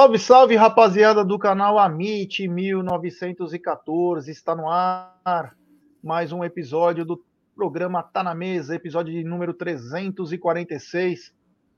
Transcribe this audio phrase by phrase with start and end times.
[0.00, 4.30] Salve, salve, rapaziada do canal Amit 1914.
[4.30, 5.54] Está no ar
[6.02, 7.22] mais um episódio do
[7.54, 11.34] programa Tá na Mesa, episódio de número 346.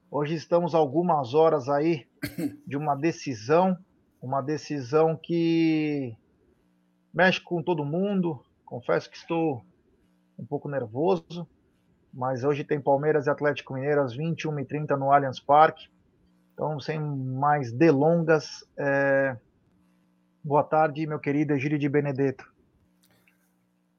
[0.09, 2.07] Hoje estamos algumas horas aí
[2.65, 3.77] de uma decisão,
[4.23, 6.17] uma decisão que
[7.13, 8.41] mexe com todo mundo.
[8.65, 9.65] Confesso que estou
[10.39, 11.45] um pouco nervoso,
[12.15, 15.91] mas hoje tem Palmeiras e Atlético Mineiro às 21h30 no Allianz Parque.
[16.53, 19.37] Então, sem mais delongas, é...
[20.45, 22.45] boa tarde, meu querido Egílio de Benedetto.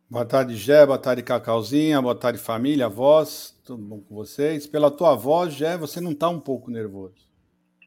[0.08, 4.68] Boa tarde, Gé, boa tarde, Cacauzinha, boa tarde, família, voz, tudo bom com vocês?
[4.68, 7.28] Pela tua voz, Gé, você não está um pouco nervoso.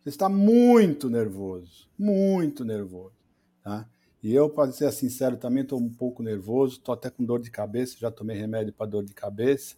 [0.02, 3.14] Você está muito nervoso, muito nervoso,
[3.62, 3.88] tá?
[4.20, 7.52] E eu, para ser sincero, também estou um pouco nervoso, estou até com dor de
[7.52, 9.76] cabeça, já tomei remédio para dor de cabeça.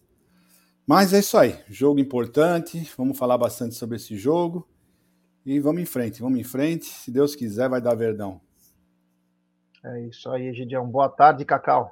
[0.87, 4.67] Mas é isso aí, jogo importante, vamos falar bastante sobre esse jogo.
[5.49, 6.85] E vamos em frente, vamos em frente.
[6.85, 8.39] Se Deus quiser, vai dar verdão.
[9.83, 10.87] É isso aí, Gidião.
[10.87, 11.91] Boa tarde, Cacau.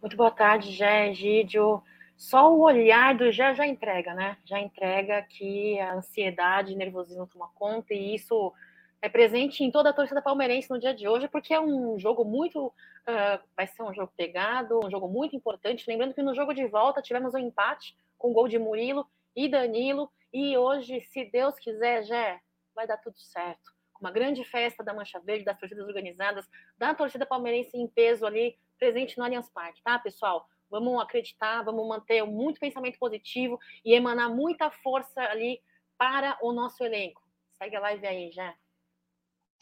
[0.00, 1.80] Muito boa tarde, Gé, Gidio.
[2.16, 4.36] Só o olhar do Gé já entrega, né?
[4.44, 8.52] Já entrega que a ansiedade e nervosismo toma conta, e isso
[9.00, 12.24] é presente em toda a torcida palmeirense no dia de hoje, porque é um jogo
[12.24, 12.66] muito.
[12.66, 15.84] Uh, vai ser um jogo pegado, um jogo muito importante.
[15.86, 20.10] Lembrando que no jogo de volta tivemos um empate com gol de Murilo e Danilo,
[20.32, 22.40] e hoje, se Deus quiser, já
[22.74, 23.72] vai dar tudo certo.
[24.00, 28.58] Uma grande festa da Mancha Verde, das torcidas organizadas, da torcida palmeirense em peso ali,
[28.78, 30.46] presente no Allianz Parque, tá, pessoal?
[30.68, 35.60] Vamos acreditar, vamos manter muito pensamento positivo e emanar muita força ali
[35.96, 37.22] para o nosso elenco.
[37.52, 38.52] Segue a live aí, já.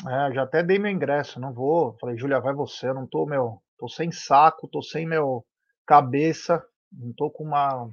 [0.08, 1.96] É, já até dei meu ingresso, não vou.
[2.00, 5.44] Falei, Júlia, vai você, eu não tô, meu, tô sem saco, tô sem meu
[5.86, 7.90] cabeça, não tô com uma.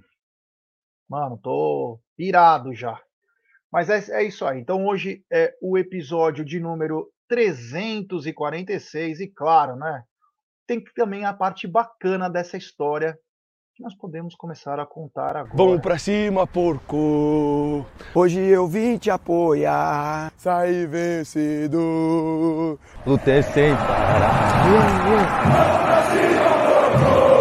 [1.08, 3.00] Mano, tô pirado já.
[3.72, 4.59] Mas é, é isso aí.
[4.59, 10.03] Então hoje é o episódio de número 346 e claro, né?
[10.68, 13.18] Tem também a parte bacana dessa história
[13.75, 15.56] que nós podemos começar a contar agora.
[15.56, 17.85] Vamos pra cima, porco!
[18.13, 22.78] Hoje eu vim te apoiar, sair vencedor.
[23.06, 24.63] Lutei sem parar.
[24.69, 25.03] Vamos
[25.85, 27.38] pra cima, porco!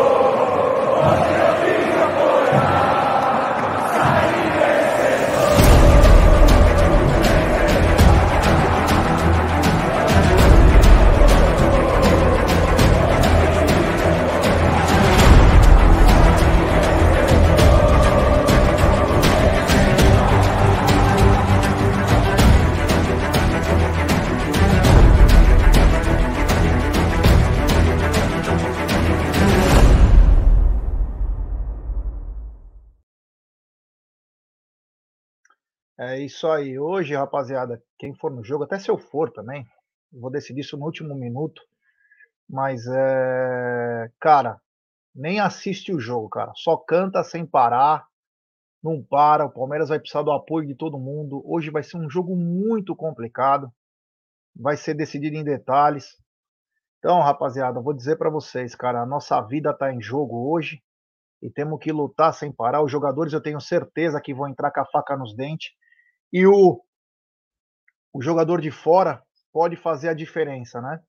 [36.08, 36.78] É isso aí.
[36.78, 39.66] Hoje, rapaziada, quem for no jogo, até se eu for também,
[40.10, 41.60] vou decidir isso no último minuto.
[42.48, 44.10] Mas é.
[44.18, 44.58] Cara,
[45.14, 46.50] nem assiste o jogo, cara.
[46.54, 48.06] Só canta sem parar.
[48.82, 49.44] Não para.
[49.44, 51.42] O Palmeiras vai precisar do apoio de todo mundo.
[51.44, 53.70] Hoje vai ser um jogo muito complicado.
[54.56, 56.16] Vai ser decidido em detalhes.
[56.98, 60.82] Então, rapaziada, vou dizer para vocês, cara, a nossa vida tá em jogo hoje
[61.42, 62.82] e temos que lutar sem parar.
[62.82, 65.76] Os jogadores, eu tenho certeza que vão entrar com a faca nos dentes
[66.32, 66.82] e o,
[68.12, 69.22] o jogador de fora
[69.52, 71.02] pode fazer a diferença, né?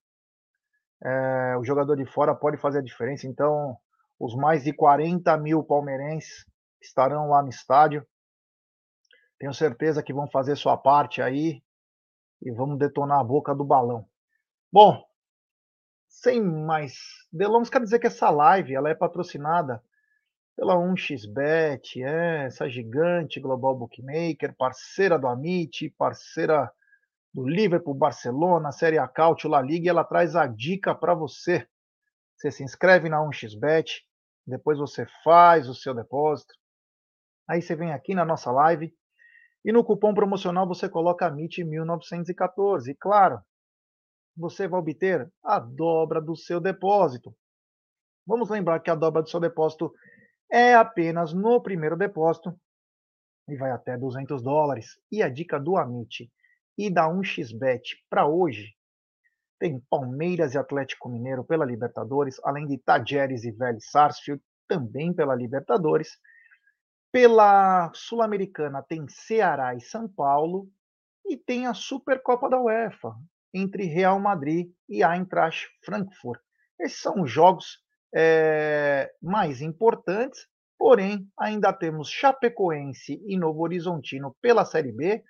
[1.01, 3.27] É, o jogador de fora pode fazer a diferença.
[3.27, 3.77] Então,
[4.19, 6.45] os mais de 40 mil palmeirenses
[6.81, 8.05] estarão lá no estádio.
[9.37, 11.61] Tenho certeza que vão fazer sua parte aí
[12.41, 14.05] e vamos detonar a boca do balão.
[14.71, 15.03] Bom,
[16.07, 16.93] sem mais
[17.31, 19.81] delongas, quero dizer que essa live ela é patrocinada
[20.59, 26.69] pela 1xBet, é, essa gigante global bookmaker, parceira do Amit, parceira
[27.33, 31.65] do Liverpool, Barcelona, Série A Cautio, La Liga, e ela traz a dica para você.
[32.35, 34.01] Você se inscreve na 1xBet,
[34.45, 36.53] depois você faz o seu depósito.
[37.47, 38.93] Aí você vem aqui na nossa live
[39.63, 42.89] e no cupom promocional você coloca MIT1914.
[42.89, 43.39] E claro,
[44.35, 47.33] você vai obter a dobra do seu depósito.
[48.27, 49.93] Vamos lembrar que a dobra do seu depósito
[50.51, 52.59] é apenas no primeiro depósito
[53.47, 54.99] e vai até 200 dólares.
[55.11, 56.31] E a dica do Amit
[56.77, 58.73] e da 1xBet para hoje
[59.59, 65.35] tem Palmeiras e Atlético Mineiro pela Libertadores, além de Tajeres e Vélez Sarsfield também pela
[65.35, 66.17] Libertadores.
[67.11, 70.69] Pela Sul-Americana tem Ceará e São Paulo
[71.25, 73.15] e tem a Supercopa da UEFA
[73.53, 76.39] entre Real Madrid e Eintracht Frankfurt.
[76.79, 77.79] Esses são os jogos
[78.13, 80.47] é, mais importantes,
[80.77, 85.23] porém ainda temos Chapecoense e Novo Horizontino pela Série B.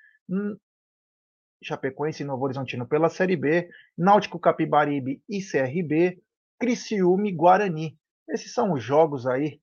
[1.63, 6.21] Chapecoense e Novo Horizontino pela Série B, Náutico Capibaribe e CRB,
[6.59, 7.97] Criciúma e Guarani.
[8.29, 9.59] Esses são os jogos aí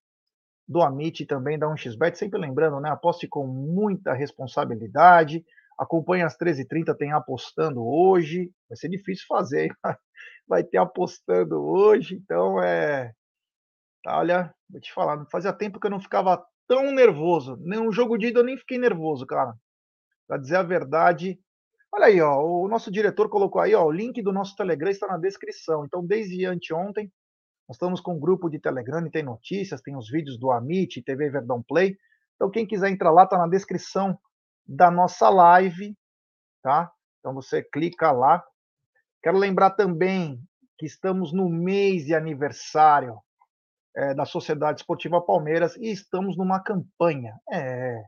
[0.69, 5.45] do Amit e também da 1xBet, sempre lembrando, né, aposte com muita responsabilidade,
[5.79, 9.73] acompanhe às 13h30, tem apostando hoje, vai ser difícil fazer, hein?
[10.49, 13.13] vai ter apostando hoje, então é,
[14.07, 18.29] olha, vou te falar, fazia tempo que eu não ficava tão nervoso, nenhum jogo de
[18.29, 19.55] ida eu nem fiquei nervoso, cara,
[20.27, 21.39] para dizer a verdade,
[21.93, 25.07] Olha aí, ó, o nosso diretor colocou aí, ó, o link do nosso Telegram está
[25.07, 25.83] na descrição.
[25.87, 27.11] Então, desde anteontem,
[27.67, 31.03] nós estamos com um grupo de Telegram e tem notícias, tem os vídeos do Amit,
[31.03, 31.97] TV Verdão Play.
[32.35, 34.19] Então, quem quiser entrar lá, está na descrição
[34.67, 35.97] da nossa live,
[36.63, 36.91] tá?
[37.21, 38.45] Então, você clica lá.
[39.23, 40.41] Quero lembrar também
[40.79, 43.19] que estamos no mês de aniversário
[43.97, 47.35] é, da Sociedade Esportiva Palmeiras e estamos numa campanha.
[47.51, 48.03] É,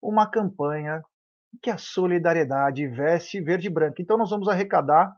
[0.00, 1.02] uma campanha
[1.62, 4.00] que a solidariedade veste verde e branco.
[4.00, 5.14] Então nós vamos arrecadar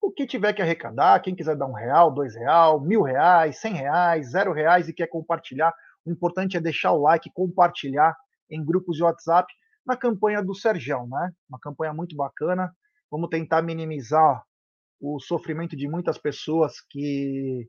[0.00, 1.20] o que tiver que arrecadar.
[1.20, 5.08] Quem quiser dar um real, dois real, mil reais, cem reais, zero reais e quer
[5.08, 8.16] compartilhar, o importante é deixar o like, compartilhar
[8.50, 9.52] em grupos de WhatsApp
[9.86, 11.32] na campanha do Sergião, né?
[11.48, 12.72] Uma campanha muito bacana.
[13.10, 14.42] Vamos tentar minimizar
[15.00, 17.68] o sofrimento de muitas pessoas que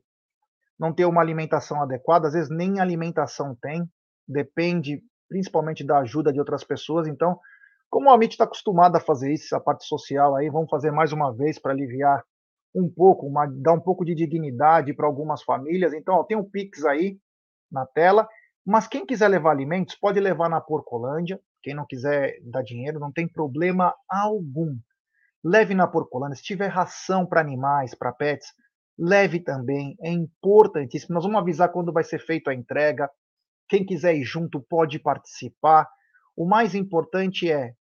[0.78, 3.88] não têm uma alimentação adequada, às vezes nem alimentação tem,
[4.26, 7.06] depende principalmente da ajuda de outras pessoas.
[7.06, 7.38] Então,
[7.88, 11.12] como o Amit está acostumado a fazer isso, a parte social aí, vamos fazer mais
[11.12, 12.24] uma vez para aliviar
[12.74, 15.92] um pouco, uma, dar um pouco de dignidade para algumas famílias.
[15.92, 17.18] Então, ó, tem um Pix aí
[17.70, 18.28] na tela.
[18.64, 21.40] Mas quem quiser levar alimentos, pode levar na Porcolândia.
[21.62, 24.78] Quem não quiser dar dinheiro, não tem problema algum.
[25.42, 26.36] Leve na Porcolândia.
[26.36, 28.48] Se tiver ração para animais, para pets,
[28.98, 29.96] leve também.
[30.00, 31.14] É importantíssimo.
[31.14, 33.10] Nós vamos avisar quando vai ser feita a entrega.
[33.68, 35.88] Quem quiser ir junto pode participar.
[36.36, 37.74] O mais importante é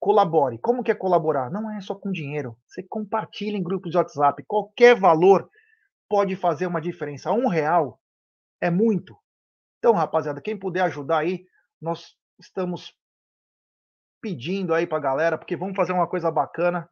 [0.00, 0.58] colabore.
[0.58, 1.50] Como que é colaborar?
[1.50, 2.56] Não é só com dinheiro.
[2.66, 4.42] Você compartilha em grupos de WhatsApp.
[4.46, 5.48] Qualquer valor
[6.08, 7.30] pode fazer uma diferença.
[7.32, 8.00] Um real
[8.60, 9.16] é muito.
[9.82, 11.44] Então, rapaziada, quem puder ajudar aí,
[11.80, 12.96] nós estamos
[14.20, 16.88] pedindo aí para a galera, porque vamos fazer uma coisa bacana.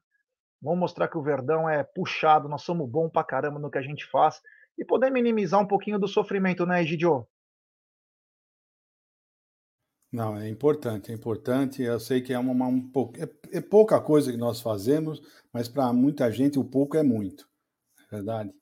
[0.61, 3.83] Vamos mostrar que o Verdão é puxado, nós somos bom pra caramba no que a
[3.83, 4.43] gente faz
[4.77, 7.29] e poder minimizar um pouquinho do sofrimento, né, Egidio?
[10.13, 11.85] Não, é importante, é importante.
[11.85, 15.23] Eu sei que é uma, uma um pouco, é, é, pouca coisa que nós fazemos,
[15.53, 17.49] mas para muita gente o pouco é muito,
[18.01, 18.53] é verdade.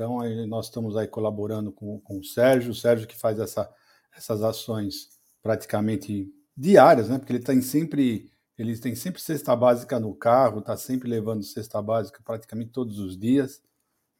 [0.00, 3.70] Então nós estamos aí colaborando com, com o Sérgio, o Sérgio que faz essa,
[4.16, 5.10] essas ações
[5.42, 7.18] praticamente diárias, né?
[7.18, 11.82] Porque ele tem sempre ele tem sempre cesta básica no carro, está sempre levando cesta
[11.82, 13.60] básica praticamente todos os dias,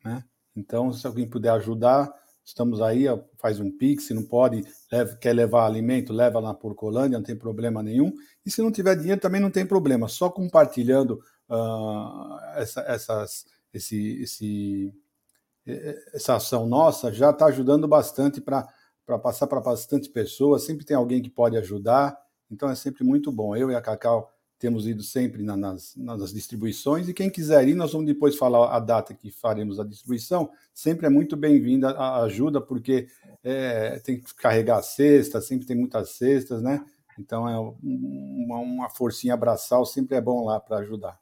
[0.04, 0.22] né?
[0.54, 3.04] Então se alguém puder ajudar Estamos aí,
[3.38, 7.24] faz um pix, se não pode, leva, quer levar alimento, leva lá por Colândia, não
[7.24, 8.12] tem problema nenhum.
[8.44, 10.08] E se não tiver dinheiro, também não tem problema.
[10.08, 14.92] Só compartilhando uh, essa, essas, esse, esse,
[16.12, 18.68] essa ação nossa já está ajudando bastante para
[19.22, 20.64] passar para bastante pessoas.
[20.64, 22.16] Sempre tem alguém que pode ajudar,
[22.50, 23.56] então é sempre muito bom.
[23.56, 27.74] Eu e a Cacau temos ido sempre na, nas, nas distribuições e quem quiser ir,
[27.74, 30.50] nós vamos depois falar a data que faremos a distribuição.
[30.74, 33.08] Sempre é muito bem-vinda a ajuda, porque
[33.42, 36.84] é, tem que carregar a cesta, sempre tem muitas cestas, né?
[37.18, 41.19] Então é uma, uma forcinha abraçal, sempre é bom lá para ajudar.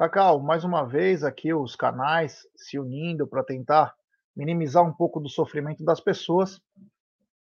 [0.00, 3.94] Cacau, mais uma vez aqui os canais se unindo para tentar
[4.34, 6.58] minimizar um pouco do sofrimento das pessoas.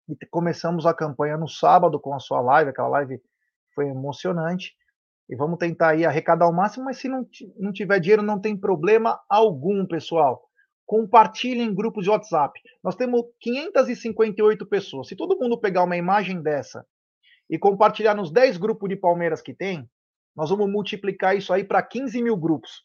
[0.09, 3.21] E começamos a campanha no sábado com a sua live, aquela live
[3.75, 4.73] foi emocionante.
[5.29, 7.27] E vamos tentar aí arrecadar o máximo, mas se não,
[7.59, 10.41] não tiver dinheiro, não tem problema algum, pessoal.
[10.87, 12.61] Compartilhem em grupos de WhatsApp.
[12.85, 15.09] Nós temos 558 pessoas.
[15.09, 16.87] Se todo mundo pegar uma imagem dessa
[17.51, 19.91] e compartilhar nos 10 grupos de Palmeiras que tem,
[20.35, 22.85] nós vamos multiplicar isso aí para 15 mil grupos.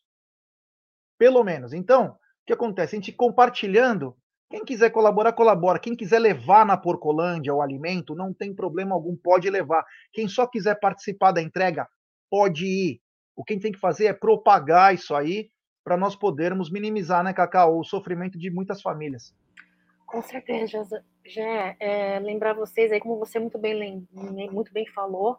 [1.17, 1.73] Pelo menos.
[1.73, 2.95] Então, o que acontece?
[2.95, 4.15] A gente compartilhando,
[4.49, 5.79] quem quiser colaborar, colabora.
[5.79, 9.85] Quem quiser levar na Porcolândia o alimento, não tem problema algum, pode levar.
[10.11, 11.87] Quem só quiser participar da entrega,
[12.29, 13.01] pode ir.
[13.35, 15.49] O que a gente tem que fazer é propagar isso aí
[15.83, 19.33] para nós podermos minimizar, né, Cacau, o sofrimento de muitas famílias.
[20.05, 24.07] Com certeza, Jé, é, lembrar vocês aí, como você muito bem,
[24.51, 25.37] muito bem falou,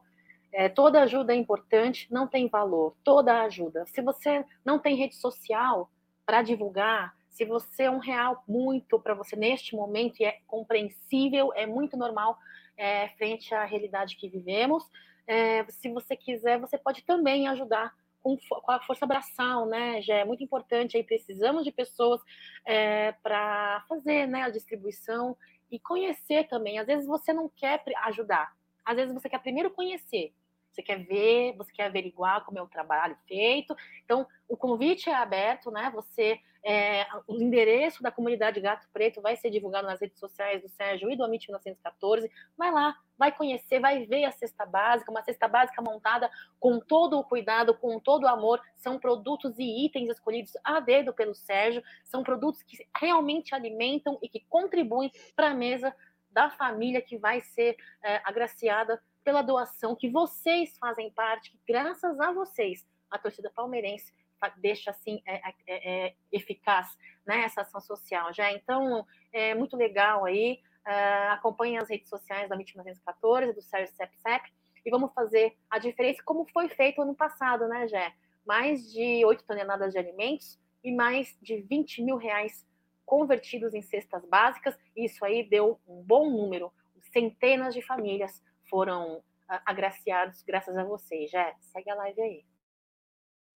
[0.53, 3.85] é, toda ajuda é importante, não tem valor, toda ajuda.
[3.87, 5.91] Se você não tem rede social
[6.27, 11.53] para divulgar, se você é um real muito para você neste momento e é compreensível,
[11.55, 12.39] é muito normal
[12.77, 14.85] é, frente à realidade que vivemos.
[15.27, 20.03] É, se você quiser, você pode também ajudar com, com, a força abraçal, né?
[20.03, 22.21] Já é muito importante aí, precisamos de pessoas
[22.65, 25.37] é, para fazer né, a distribuição
[25.71, 26.79] e conhecer também.
[26.79, 28.53] Às vezes você não quer ajudar,
[28.85, 30.33] às vezes você quer primeiro conhecer.
[30.71, 33.75] Você quer ver, você quer averiguar como é o trabalho feito.
[34.05, 35.91] Então, o convite é aberto, né?
[35.95, 40.69] Você, é, o endereço da comunidade Gato Preto vai ser divulgado nas redes sociais do
[40.69, 42.31] Sérgio e do Amit 1914.
[42.57, 47.19] Vai lá, vai conhecer, vai ver a cesta básica, uma cesta básica montada com todo
[47.19, 48.61] o cuidado, com todo o amor.
[48.77, 54.29] São produtos e itens escolhidos a dedo pelo Sérgio, são produtos que realmente alimentam e
[54.29, 55.95] que contribuem para a mesa
[56.31, 62.19] da família que vai ser é, agraciada pela doação que vocês fazem parte, que graças
[62.21, 64.13] a vocês, a torcida palmeirense
[64.57, 66.97] deixa assim é, é, é, é, eficaz
[67.27, 68.51] né, essa ação social já.
[68.53, 70.61] Então, é muito legal aí.
[70.81, 74.51] Uh, acompanhe as redes sociais da MIT 1914, do Sérgio CEPCEP,
[74.85, 78.15] e vamos fazer a diferença como foi feito ano passado, né, Jé?
[78.47, 82.67] Mais de 8 toneladas de alimentos e mais de 20 mil reais
[83.05, 84.75] convertidos em cestas básicas.
[84.97, 86.73] Isso aí deu um bom número,
[87.13, 89.23] centenas de famílias foram
[89.67, 91.31] agraciados graças a vocês.
[91.31, 92.45] Já segue a live aí.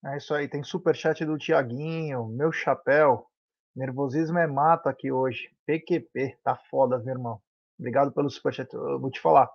[0.07, 3.27] É isso aí, tem super chat do Tiaguinho, meu chapéu.
[3.75, 5.49] Nervosismo é mato aqui hoje.
[5.67, 7.41] PQP, tá foda, meu irmão.
[7.79, 8.73] Obrigado pelo superchat.
[8.75, 9.49] Eu vou te falar.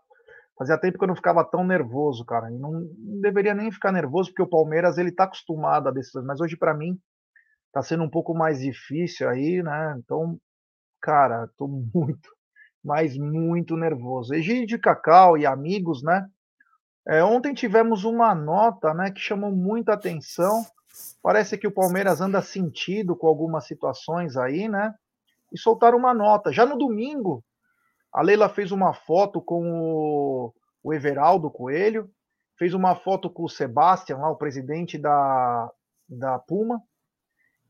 [0.57, 2.51] Fazia tempo que eu não ficava tão nervoso, cara.
[2.51, 6.25] E não, não deveria nem ficar nervoso, porque o Palmeiras ele tá acostumado a decisões.
[6.25, 6.99] Mas hoje, para mim,
[7.71, 9.95] tá sendo um pouco mais difícil aí, né?
[9.99, 10.37] Então,
[11.01, 12.29] cara, tô muito,
[12.83, 14.33] mas muito nervoso.
[14.33, 16.27] Egídio Cacau e amigos, né?
[17.07, 20.63] É, ontem tivemos uma nota, né, que chamou muita atenção.
[21.23, 24.93] Parece que o Palmeiras anda sentido com algumas situações aí, né?
[25.51, 26.51] E soltaram uma nota.
[26.51, 27.43] Já no domingo,
[28.13, 32.09] a Leila fez uma foto com o, o Everaldo Coelho,
[32.57, 35.71] fez uma foto com o Sebastian, lá, o presidente da,
[36.07, 36.81] da Puma,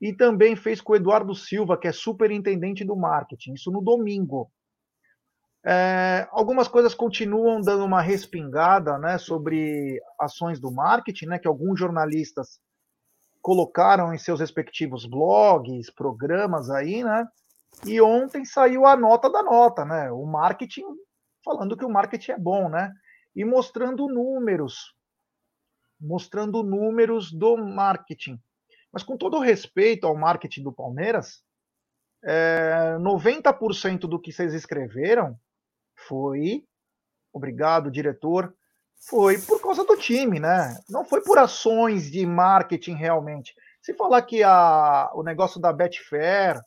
[0.01, 3.53] e também fez com o Eduardo Silva, que é superintendente do marketing.
[3.53, 4.49] Isso no domingo.
[5.65, 11.77] É, algumas coisas continuam dando uma respingada né, sobre ações do marketing, né, que alguns
[11.77, 12.59] jornalistas
[13.41, 17.27] colocaram em seus respectivos blogs, programas aí, né?
[17.85, 20.11] E ontem saiu a nota da nota, né?
[20.11, 20.83] O marketing
[21.43, 22.91] falando que o marketing é bom, né?
[23.35, 24.93] E mostrando números,
[25.99, 28.37] mostrando números do marketing.
[28.91, 31.41] Mas com todo respeito ao marketing do Palmeiras,
[32.23, 35.39] é, 90% do que vocês escreveram
[36.07, 36.63] foi,
[37.33, 38.53] obrigado, diretor,
[39.07, 40.77] foi por causa do time, né?
[40.89, 43.53] Não foi por ações de marketing realmente.
[43.81, 46.61] Se falar que a, o negócio da Betfair,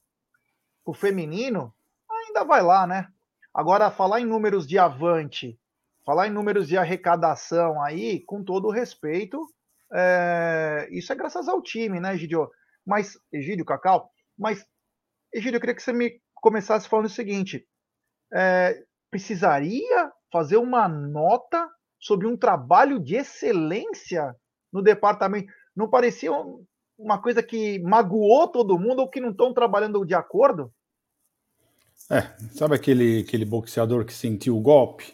[0.84, 1.74] o feminino,
[2.10, 3.08] ainda vai lá, né?
[3.52, 5.58] Agora, falar em números de avante,
[6.06, 9.46] falar em números de arrecadação aí, com todo respeito,
[9.92, 12.50] é, isso é graças ao time, né, Egidio?
[12.84, 14.66] Mas, Egídio, Cacau, mas,
[15.32, 17.66] Egídio, eu queria que você me começasse falando o seguinte:
[18.32, 18.82] é,
[19.12, 21.68] precisaria fazer uma nota
[22.00, 24.34] sobre um trabalho de excelência
[24.72, 25.52] no departamento.
[25.76, 26.32] Não parecia
[26.98, 30.72] uma coisa que magoou todo mundo ou que não estão trabalhando de acordo?
[32.10, 32.22] É,
[32.54, 35.12] sabe aquele, aquele boxeador que sentiu o golpe?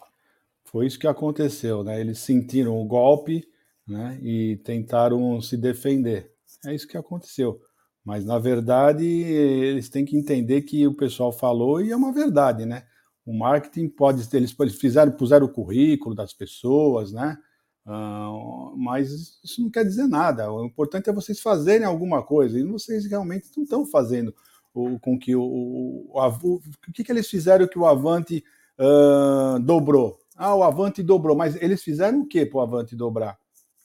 [0.64, 2.00] Foi isso que aconteceu, né?
[2.00, 3.44] Eles sentiram o golpe
[3.86, 6.32] né, e tentaram se defender.
[6.64, 7.60] É isso que aconteceu.
[8.04, 12.64] Mas, na verdade, eles têm que entender que o pessoal falou e é uma verdade,
[12.64, 12.84] né?
[13.28, 17.36] O marketing pode, eles, eles fizeram, puseram o currículo das pessoas, né?
[17.84, 20.50] Uh, mas isso não quer dizer nada.
[20.50, 24.34] O importante é vocês fazerem alguma coisa e vocês realmente não estão fazendo
[24.72, 28.42] o, com que o, o, o, o que, que eles fizeram que o Avante
[28.78, 30.18] uh, dobrou?
[30.34, 33.38] Ah, o Avante dobrou, mas eles fizeram o que para o Avante dobrar?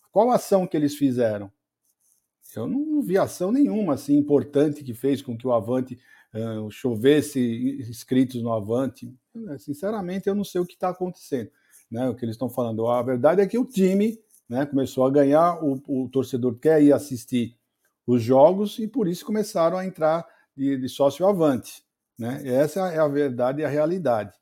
[0.09, 1.51] Qual ação que eles fizeram?
[2.55, 5.99] Eu não vi ação nenhuma assim importante que fez com que o Avante
[6.33, 7.39] uh, chovesse
[7.89, 9.13] inscritos no Avante.
[9.59, 11.49] Sinceramente, eu não sei o que está acontecendo,
[11.89, 12.09] né?
[12.09, 12.87] O que eles estão falando.
[12.87, 16.93] A verdade é que o time, né, começou a ganhar, o, o torcedor quer ir
[16.93, 17.57] assistir
[18.05, 20.25] os jogos e por isso começaram a entrar
[20.55, 21.83] de, de sócio Avante,
[22.17, 22.41] né?
[22.45, 24.33] Essa é a verdade e a realidade.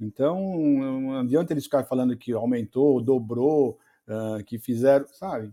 [0.00, 5.52] Então, não adianta eles ficarem falando que aumentou, dobrou, uh, que fizeram, sabe?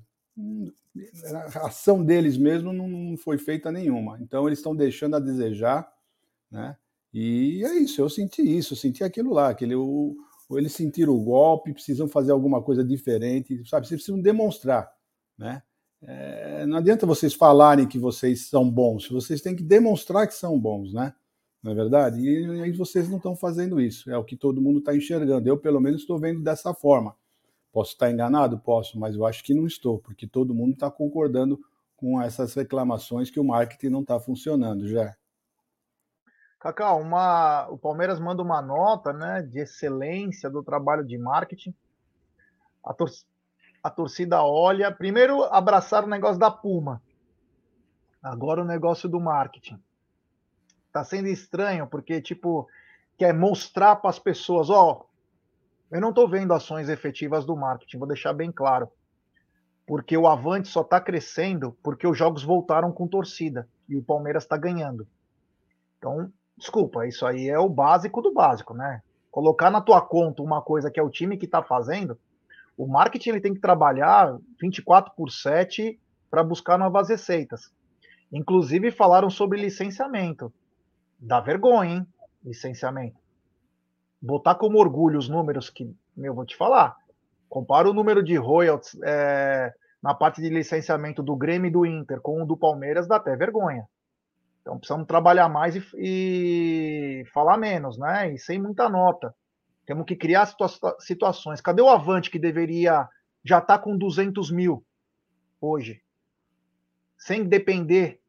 [1.55, 4.19] A ação deles mesmo não, foi feita nenhuma.
[4.21, 5.91] Então eles estão deixando a desejar,
[6.51, 6.77] né?
[7.13, 10.17] E é isso, eu senti isso, eu senti aquilo lá, aquele, o,
[10.51, 13.87] eles sentiram o golpe, precisam fazer alguma coisa diferente, sabe?
[13.87, 14.91] Vocês precisam demonstrar,
[15.37, 15.63] né?
[16.01, 20.59] É, não adianta vocês falarem que vocês são bons, vocês têm que demonstrar que são
[20.59, 21.13] bons, né?
[21.63, 22.19] Não é verdade?
[22.19, 25.47] E aí vocês não estão fazendo isso, é o que todo mundo está enxergando.
[25.47, 27.15] Eu, pelo menos, estou vendo dessa forma.
[27.75, 28.57] Posso estar enganado?
[28.57, 31.59] Posso, mas eu acho que não estou, porque todo mundo está concordando
[31.97, 35.13] com essas reclamações que o marketing não está funcionando, já.
[36.57, 41.75] Cacau, uma, o Palmeiras manda uma nota né, de excelência do trabalho de marketing.
[42.81, 43.11] A, tor
[43.83, 44.89] a torcida olha.
[44.89, 47.01] Primeiro abraçar o negócio da Puma.
[48.23, 49.77] Agora o negócio do marketing.
[50.93, 52.69] Tá sendo estranho, porque, tipo,
[53.17, 55.05] quer mostrar para as pessoas, ó,
[55.91, 58.89] eu não estou vendo ações efetivas do marketing, vou deixar bem claro.
[59.85, 64.43] Porque o Avante só está crescendo porque os jogos voltaram com torcida e o Palmeiras
[64.43, 65.07] está ganhando.
[65.97, 69.01] Então, desculpa, isso aí é o básico do básico, né?
[69.29, 72.17] Colocar na tua conta uma coisa que é o time que está fazendo,
[72.77, 75.99] o marketing ele tem que trabalhar 24 por 7
[76.29, 77.71] para buscar novas receitas.
[78.31, 80.51] Inclusive falaram sobre licenciamento.
[81.19, 82.07] Dá vergonha, hein?
[82.43, 83.24] Licenciamento.
[84.25, 86.95] Botar como orgulho os números que, meu, vou te falar.
[87.47, 92.19] Compara o número de royalties é, na parte de licenciamento do Grêmio e do Inter
[92.19, 93.87] com o do Palmeiras, dá até vergonha.
[94.61, 98.33] Então precisamos trabalhar mais e, e falar menos, né?
[98.33, 99.33] E sem muita nota.
[99.85, 101.61] Temos que criar situa situações.
[101.61, 103.07] Cadê o Avante que deveria
[103.43, 104.83] já estar tá com 200 mil
[105.61, 106.01] hoje?
[107.15, 108.19] Sem depender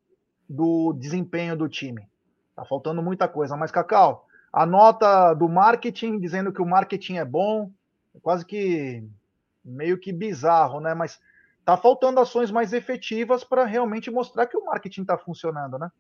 [0.47, 2.07] do desempenho do time.
[2.55, 3.57] Tá faltando muita coisa.
[3.57, 7.71] Mas, Cacau, a nota do marketing dizendo que o marketing é bom,
[8.15, 9.05] é quase que
[9.65, 10.95] meio que bizarro, né?
[10.95, 11.21] Mas
[11.65, 15.91] tá faltando ações mais efetivas para realmente mostrar que o marketing está funcionando, né?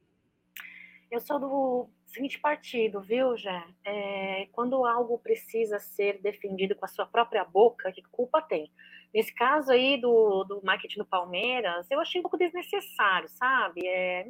[1.11, 3.65] Eu sou do seguinte partido, viu, Jé?
[3.85, 8.71] É, quando algo precisa ser defendido com a sua própria boca, que culpa tem?
[9.15, 13.87] Nesse caso aí do, do marketing do Palmeiras, eu achei um pouco desnecessário, sabe?
[13.87, 14.27] É,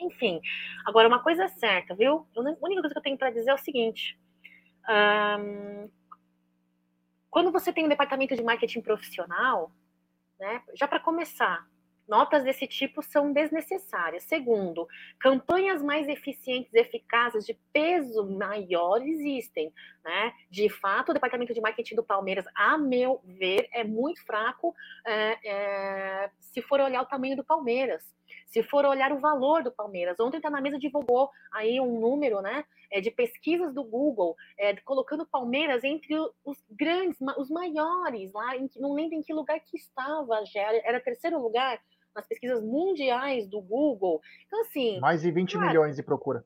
[0.00, 0.40] enfim.
[0.84, 2.26] Agora, uma coisa é certa, viu?
[2.36, 4.18] A única coisa que eu tenho para dizer é o seguinte:
[7.30, 9.72] quando você tem um departamento de marketing profissional,
[10.38, 11.66] né, já para começar,
[12.06, 14.24] Notas desse tipo são desnecessárias.
[14.24, 14.86] Segundo,
[15.18, 19.72] campanhas mais eficientes eficazes de peso maior existem.
[20.04, 20.34] Né?
[20.50, 24.74] De fato, o departamento de marketing do Palmeiras, a meu ver, é muito fraco
[25.06, 28.04] é, é, se for olhar o tamanho do Palmeiras.
[28.48, 32.42] Se for olhar o valor do Palmeiras, ontem está na mesa divulgou aí um número,
[32.42, 36.14] né, é, de pesquisas do Google, é, colocando o Palmeiras entre
[36.44, 40.82] os grandes, os maiores lá, em, não lembro em que lugar que estava, já era,
[40.84, 41.80] era terceiro lugar
[42.14, 44.20] nas pesquisas mundiais do Google.
[44.46, 45.00] Então, assim.
[45.00, 46.44] Mais de 20 cara, milhões de procura.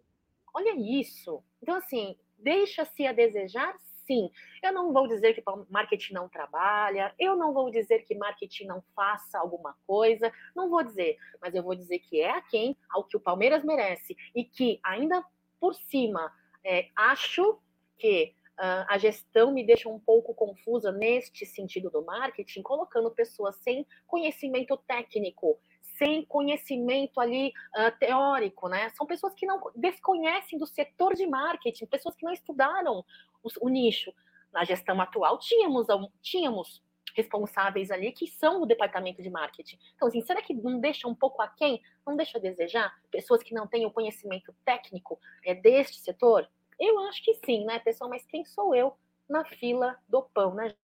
[0.54, 1.42] Olha isso.
[1.62, 3.74] Então, assim, deixa-se a desejar,
[4.06, 4.30] sim.
[4.62, 8.82] Eu não vou dizer que marketing não trabalha, eu não vou dizer que marketing não
[8.94, 13.04] faça alguma coisa, não vou dizer, mas eu vou dizer que é a quem, ao
[13.04, 15.22] que o Palmeiras merece e que ainda
[15.60, 16.32] por cima
[16.64, 17.60] é, acho
[17.98, 23.54] que Uh, a gestão me deixa um pouco confusa neste sentido do marketing, colocando pessoas
[23.58, 25.60] sem conhecimento técnico,
[25.98, 28.88] sem conhecimento ali uh, teórico, né?
[28.90, 33.04] São pessoas que não desconhecem do setor de marketing, pessoas que não estudaram
[33.42, 34.12] o, o nicho.
[34.52, 35.86] Na gestão atual, tínhamos,
[36.22, 36.82] tínhamos
[37.14, 39.78] responsáveis ali que são o departamento de marketing.
[39.94, 41.82] Então, assim, será que não deixa um pouco aquém?
[42.06, 42.94] Não deixa a desejar?
[43.10, 46.48] Pessoas que não têm o conhecimento técnico é, deste setor?
[46.78, 48.08] Eu acho que sim, né, pessoal?
[48.08, 48.96] Mas quem sou eu
[49.28, 50.74] na fila do pão, né?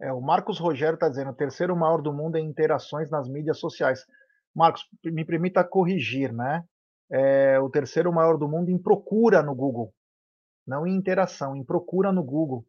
[0.00, 3.58] É, o Marcos Rogério está dizendo: o terceiro maior do mundo em interações nas mídias
[3.58, 4.04] sociais.
[4.54, 6.64] Marcos, me permita corrigir, né?
[7.10, 9.92] É, o terceiro maior do mundo em procura no Google,
[10.66, 12.64] não em interação, em procura no Google.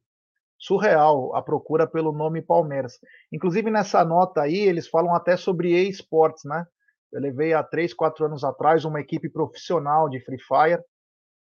[0.58, 3.00] Surreal a procura pelo nome Palmeiras.
[3.32, 6.66] Inclusive nessa nota aí, eles falam até sobre esportes, né?
[7.12, 10.84] Eu levei há três, quatro anos atrás uma equipe profissional de Free Fire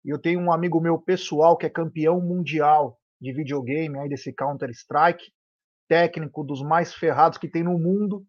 [0.04, 4.32] e eu tenho um amigo meu pessoal que é campeão mundial de videogame, aí desse
[4.32, 5.32] Counter-Strike,
[5.88, 8.26] técnico dos mais ferrados que tem no mundo.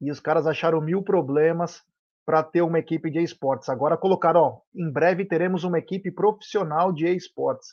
[0.00, 1.82] E os caras acharam mil problemas
[2.24, 3.68] para ter uma equipe de esportes.
[3.68, 7.68] Agora colocaram, ó, em breve teremos uma equipe profissional de esportes.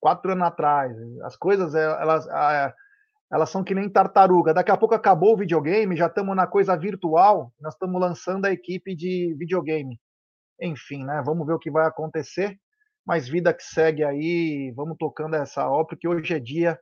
[0.00, 2.26] Quatro anos atrás, as coisas elas,
[3.32, 4.54] elas são que nem tartaruga.
[4.54, 8.52] Daqui a pouco acabou o videogame, já estamos na coisa virtual, nós estamos lançando a
[8.52, 9.98] equipe de videogame.
[10.60, 11.20] Enfim, né?
[11.24, 12.56] Vamos ver o que vai acontecer.
[13.04, 16.78] Mas vida que segue aí, vamos tocando essa obra, porque hoje é dia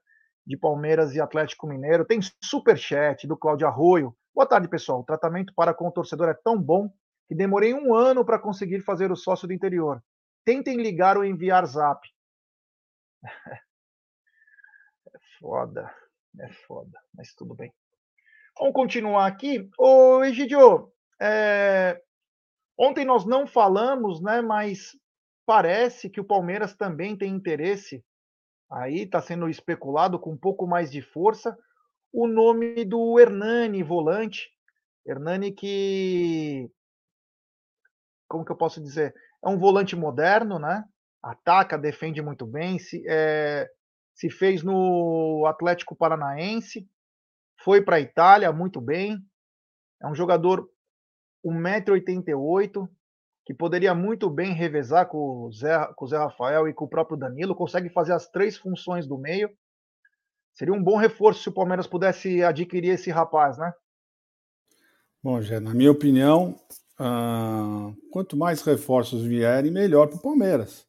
[0.46, 2.04] de Palmeiras e Atlético Mineiro.
[2.04, 4.16] Tem super chat do Cláudio Arroio.
[4.34, 5.00] Boa tarde, pessoal.
[5.00, 6.92] O tratamento para com o torcedor é tão bom
[7.28, 10.02] que demorei um ano para conseguir fazer o sócio do interior.
[10.44, 12.00] Tentem ligar ou enviar zap.
[15.14, 15.92] É foda,
[16.38, 17.72] é foda, mas tudo bem.
[18.56, 19.68] Vamos continuar aqui.
[19.76, 22.00] Ô, Egidio, é,
[22.78, 24.96] Ontem nós não falamos, né, mas
[25.46, 28.04] parece que o Palmeiras também tem interesse.
[28.72, 31.56] Aí está sendo especulado com um pouco mais de força
[32.12, 34.50] o nome do Hernani, volante.
[35.06, 36.70] Hernani que.
[38.28, 39.14] Como que eu posso dizer?
[39.44, 40.84] É um volante moderno, né?
[41.22, 42.78] Ataca, defende muito bem.
[42.78, 43.70] Se, é,
[44.14, 46.88] se fez no Atlético Paranaense,
[47.62, 49.18] foi para a Itália muito bem.
[50.02, 50.68] É um jogador
[51.44, 52.88] 1,88m,
[53.44, 56.88] que poderia muito bem revezar com o, Zé, com o Zé Rafael e com o
[56.88, 59.50] próprio Danilo, consegue fazer as três funções do meio.
[60.52, 63.72] Seria um bom reforço se o Palmeiras pudesse adquirir esse rapaz, né?
[65.22, 66.56] Bom, Jé, na minha opinião,
[67.00, 70.84] uh, quanto mais reforços vierem, melhor para o Palmeiras.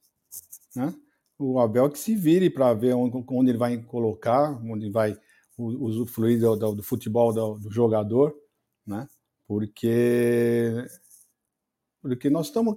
[0.75, 0.93] Né?
[1.37, 5.15] O Abel que se vire para ver onde, onde, ele vai colocar, onde vai
[5.57, 8.35] usufruir do, do, do futebol do, do, jogador,
[8.85, 9.07] né?
[9.47, 10.85] Porque
[12.03, 12.75] porque nós estamos,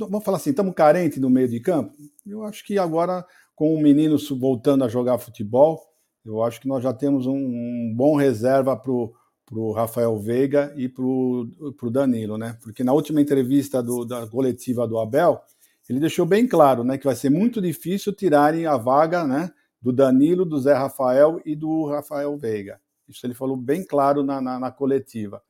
[0.00, 1.94] vamos falar assim, estamos carentes no meio de campo.
[2.26, 5.80] Eu acho que agora com o menino voltando a jogar futebol,
[6.24, 10.88] eu acho que nós já temos um, um bom reserva para o Rafael Veiga e
[10.88, 12.58] para o Danilo, né?
[12.60, 15.40] Porque na última entrevista do, da coletiva do Abel,
[15.88, 19.92] ele deixou bem claro, né, que vai ser muito difícil tirarem a vaga, né, do
[19.92, 22.80] Danilo, do Zé Rafael e do Rafael Veiga.
[23.08, 25.42] Isso ele falou bem claro na, na, na coletiva.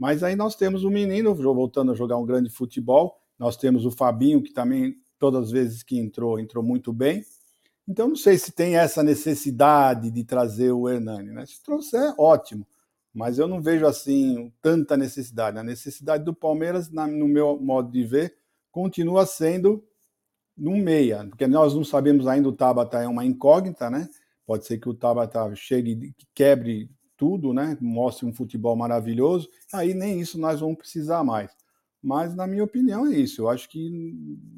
[0.00, 3.20] Mas aí nós temos o menino voltando a jogar um grande futebol.
[3.38, 7.22] Nós temos o Fabinho, que também, todas as vezes que entrou, entrou muito bem.
[7.86, 11.32] Então, não sei se tem essa necessidade de trazer o Hernani.
[11.32, 11.44] Né?
[11.44, 12.66] Se trouxer, ótimo.
[13.12, 15.58] Mas eu não vejo assim tanta necessidade.
[15.58, 18.34] A necessidade do Palmeiras, no meu modo de ver,
[18.72, 19.84] continua sendo
[20.56, 24.08] no meia, porque nós não sabemos ainda o Tabata é uma incógnita, né?
[24.46, 27.76] Pode ser que o Tabata chegue quebre tudo, né?
[27.82, 29.50] Mostre um futebol maravilhoso.
[29.70, 31.54] Aí nem isso nós vamos precisar mais.
[32.02, 33.42] Mas na minha opinião é isso.
[33.42, 33.90] Eu acho que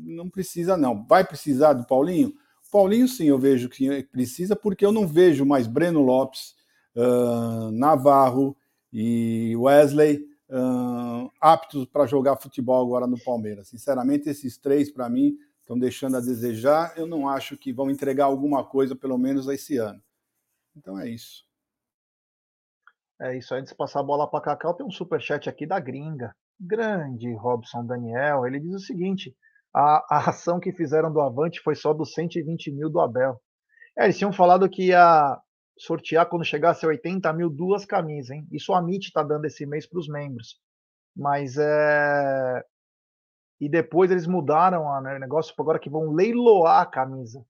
[0.05, 1.05] não precisa não.
[1.05, 2.33] Vai precisar do Paulinho?
[2.71, 6.55] Paulinho sim, eu vejo que precisa porque eu não vejo mais Breno Lopes,
[6.95, 8.57] uh, Navarro
[8.93, 13.69] e Wesley uh, aptos para jogar futebol agora no Palmeiras.
[13.69, 16.95] Sinceramente, esses três, para mim, estão deixando a desejar.
[16.97, 20.01] Eu não acho que vão entregar alguma coisa, pelo menos esse ano.
[20.77, 21.45] Então é isso.
[23.21, 23.55] É isso.
[23.55, 26.35] Antes de passar a bola para Cacau, tem um superchat aqui da gringa.
[26.61, 28.47] Grande Robson Daniel.
[28.47, 29.35] Ele diz o seguinte:
[29.75, 33.41] a, a ação que fizeram do Avante foi só dos 120 mil do Abel.
[33.99, 35.39] É, eles tinham falado que ia
[35.79, 38.47] sortear quando chegasse a 80 mil duas camisas, hein?
[38.51, 40.61] Isso a MIT está dando esse mês para os membros.
[41.17, 42.63] Mas é.
[43.61, 47.45] E depois eles mudaram o né, negócio agora que vão leiloar a camisa.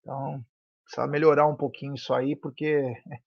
[0.00, 0.44] Então,
[0.84, 2.82] precisa melhorar um pouquinho isso aí, porque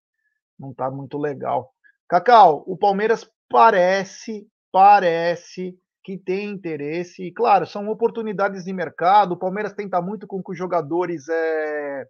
[0.60, 1.74] não está muito legal.
[2.08, 7.24] Cacau, o Palmeiras parece, parece que tem interesse.
[7.24, 9.32] E, claro, são oportunidades de mercado.
[9.34, 12.06] O Palmeiras tenta muito com que os jogadores é,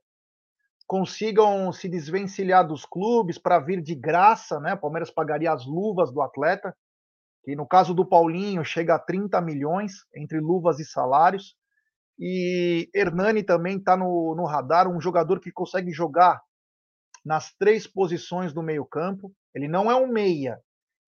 [0.86, 4.74] consigam se desvencilhar dos clubes para vir de graça, né?
[4.74, 6.76] O Palmeiras pagaria as luvas do atleta,
[7.44, 11.56] que no caso do Paulinho chega a 30 milhões entre luvas e salários.
[12.20, 16.42] E Hernani também está no, no radar, um jogador que consegue jogar
[17.26, 19.34] nas três posições do meio-campo.
[19.54, 20.60] Ele não é um meia,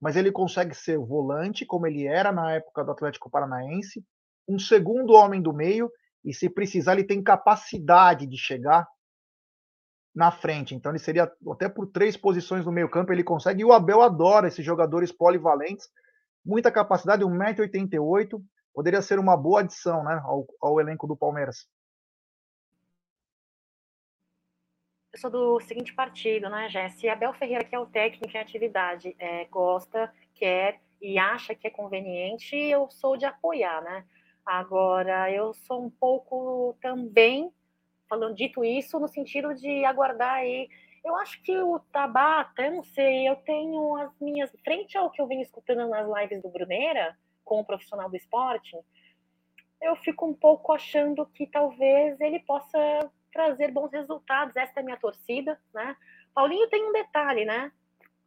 [0.02, 4.04] mas ele consegue ser volante, como ele era na época do Atlético Paranaense,
[4.48, 5.92] um segundo homem do meio,
[6.26, 8.88] e se precisar, ele tem capacidade de chegar
[10.16, 10.74] na frente.
[10.74, 13.62] Então ele seria até por três posições no meio campo ele consegue.
[13.62, 15.88] E o Abel adora esses jogadores polivalentes,
[16.44, 18.42] muita capacidade, 1,88m,
[18.74, 21.68] poderia ser uma boa adição né, ao, ao elenco do Palmeiras.
[25.14, 27.08] Eu sou do seguinte partido, né, Jesse?
[27.08, 31.70] Abel Ferreira, que é o técnico em atividade, é, gosta, quer e acha que é
[31.70, 34.06] conveniente, eu sou de apoiar, né?
[34.46, 37.52] Agora, eu sou um pouco também
[38.08, 40.70] falando dito isso no sentido de aguardar aí.
[41.04, 44.52] Eu acho que o Tabata, eu não sei, eu tenho as minhas.
[44.64, 48.78] Frente ao que eu venho escutando nas lives do Bruneira, com o profissional do esporte,
[49.82, 54.56] eu fico um pouco achando que talvez ele possa trazer bons resultados.
[54.56, 55.96] Essa é a minha torcida, né?
[56.34, 57.72] Paulinho tem um detalhe, né?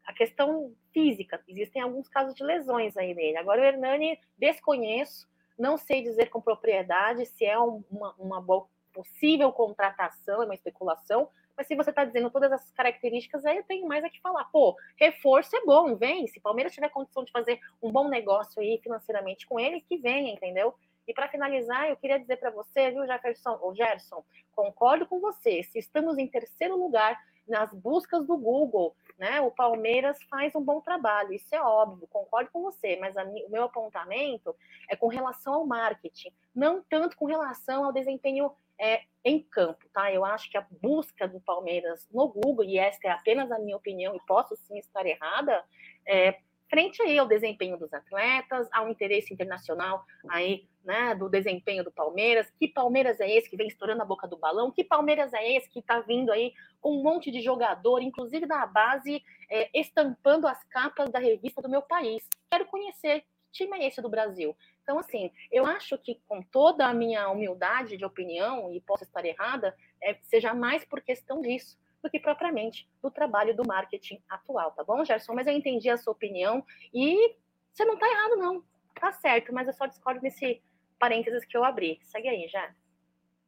[0.04, 1.40] A questão física.
[1.46, 3.36] Existem alguns casos de lesões aí nele.
[3.36, 9.52] Agora o Hernani, desconheço, não sei dizer com propriedade se é uma, uma boa possível
[9.52, 13.86] contratação, é uma especulação, mas se você está dizendo todas essas características, aí eu tenho
[13.86, 14.44] mais a que falar.
[14.46, 16.26] Pô, reforço é bom, vem.
[16.26, 20.32] Se Palmeiras tiver condição de fazer um bom negócio aí financeiramente com ele, que venha,
[20.32, 20.74] entendeu?
[21.10, 25.60] E para finalizar, eu queria dizer para você, viu, Jefferson, ou Gerson, concordo com você.
[25.64, 29.40] Se estamos em terceiro lugar nas buscas do Google, né?
[29.40, 33.50] O Palmeiras faz um bom trabalho, isso é óbvio, concordo com você, mas a, o
[33.50, 34.54] meu apontamento
[34.88, 40.12] é com relação ao marketing, não tanto com relação ao desempenho é, em campo, tá?
[40.12, 43.76] Eu acho que a busca do Palmeiras no Google, e esta é apenas a minha
[43.76, 45.64] opinião, e posso sim estar errada,
[46.06, 46.38] é,
[46.70, 52.50] frente aí ao desempenho dos atletas, ao interesse internacional aí, né, do desempenho do Palmeiras.
[52.58, 54.70] Que Palmeiras é esse que vem estourando a boca do balão?
[54.70, 58.64] Que Palmeiras é esse que está vindo aí com um monte de jogador, inclusive da
[58.66, 62.26] base, é, estampando as capas da revista do meu país?
[62.48, 64.56] Quero conhecer que time é esse do Brasil.
[64.82, 69.24] Então, assim, eu acho que com toda a minha humildade de opinião, e posso estar
[69.24, 74.72] errada, é, seja mais por questão disso do que propriamente do trabalho do marketing atual,
[74.72, 75.34] tá bom, Gerson?
[75.34, 77.36] Mas eu entendi a sua opinião e
[77.72, 78.64] você não tá errado, não.
[78.98, 80.62] Tá certo, mas eu só discordo nesse
[80.98, 81.98] parênteses que eu abri.
[82.02, 82.70] Segue aí, já.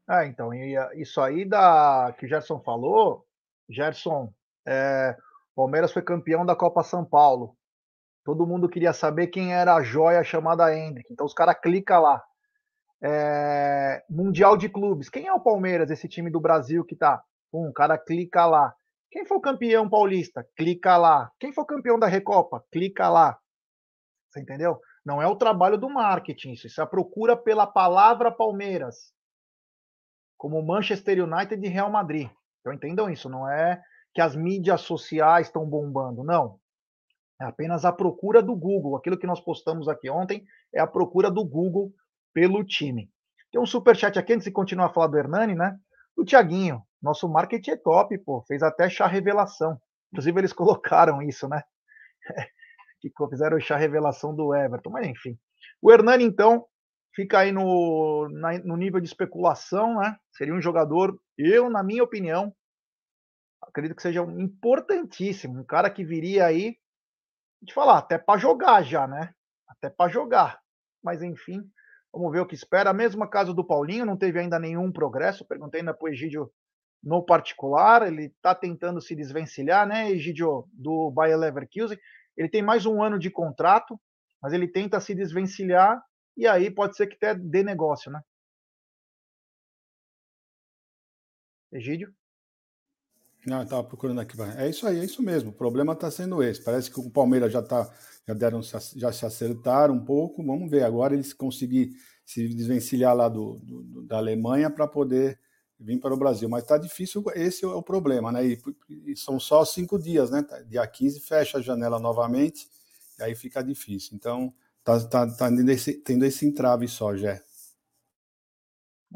[0.06, 0.52] Ah, então,
[0.94, 3.26] isso aí da que o Gerson falou,
[3.68, 4.32] Gerson,
[4.66, 5.16] é,
[5.54, 7.56] Palmeiras foi campeão da Copa São Paulo.
[8.24, 11.12] Todo mundo queria saber quem era a joia chamada Hendrick.
[11.12, 12.22] Então os caras clicam lá.
[13.04, 15.08] É, mundial de clubes.
[15.08, 17.22] Quem é o Palmeiras, esse time do Brasil que tá?
[17.52, 18.74] Pum, o cara clica lá.
[19.10, 20.44] Quem for campeão paulista?
[20.56, 21.30] Clica lá.
[21.38, 22.64] Quem for campeão da Recopa?
[22.72, 23.38] Clica lá.
[24.30, 24.80] Você entendeu?
[25.04, 26.66] Não é o trabalho do marketing, isso.
[26.66, 29.12] Isso é a procura pela palavra Palmeiras.
[30.38, 32.30] Como Manchester United e Real Madrid.
[32.60, 33.28] Então entendam isso.
[33.28, 33.82] Não é
[34.14, 36.24] que as mídias sociais estão bombando.
[36.24, 36.58] Não.
[37.38, 38.96] É apenas a procura do Google.
[38.96, 40.42] Aquilo que nós postamos aqui ontem
[40.74, 41.92] é a procura do Google
[42.32, 43.10] pelo time.
[43.50, 45.76] Tem um superchat aqui, antes de continuar a falar do Hernani, né?
[46.16, 46.82] O Tiaguinho.
[47.02, 48.42] Nosso marketing é top, pô.
[48.46, 49.80] Fez até chá revelação.
[50.12, 51.62] Inclusive, eles colocaram isso, né?
[53.00, 54.90] que fizeram o chá revelação do Everton.
[54.90, 55.36] Mas, enfim.
[55.80, 56.64] O Hernani, então,
[57.14, 60.16] fica aí no, na, no nível de especulação, né?
[60.32, 62.54] Seria um jogador, eu, na minha opinião,
[63.60, 65.60] acredito que seja um importantíssimo.
[65.60, 66.76] Um cara que viria aí,
[67.60, 69.34] de falar, até para jogar já, né?
[69.68, 70.60] Até para jogar.
[71.02, 71.68] Mas, enfim,
[72.12, 72.90] vamos ver o que espera.
[72.90, 75.44] A mesma caso do Paulinho, não teve ainda nenhum progresso.
[75.44, 76.52] Perguntei ainda para o Egídio
[77.02, 81.98] no particular, ele está tentando se desvencilhar, né, Egidio, do Bayer Leverkusen.
[82.36, 84.00] Ele tem mais um ano de contrato,
[84.40, 86.02] mas ele tenta se desvencilhar
[86.36, 88.20] e aí pode ser que até dê negócio, né?
[91.72, 92.14] Egídio?
[93.46, 94.40] Não, estava procurando aqui.
[94.56, 95.50] É isso aí, é isso mesmo.
[95.50, 96.62] O problema está sendo esse.
[96.62, 97.92] Parece que o Palmeiras já tá,
[98.26, 100.44] já deram, já se acertaram um pouco.
[100.44, 101.90] Vamos ver agora eles conseguir
[102.24, 105.40] se desvencilhar lá do, do da Alemanha para poder
[105.82, 106.48] vir para o Brasil.
[106.48, 108.46] Mas está difícil, esse é o problema, né?
[108.46, 110.42] E, e, são só cinco dias, né?
[110.42, 112.68] Tá, dia 15 fecha a janela novamente,
[113.18, 114.16] e aí fica difícil.
[114.16, 117.42] Então, tá, tá, tá tendo, esse, tendo esse entrave só, Jé.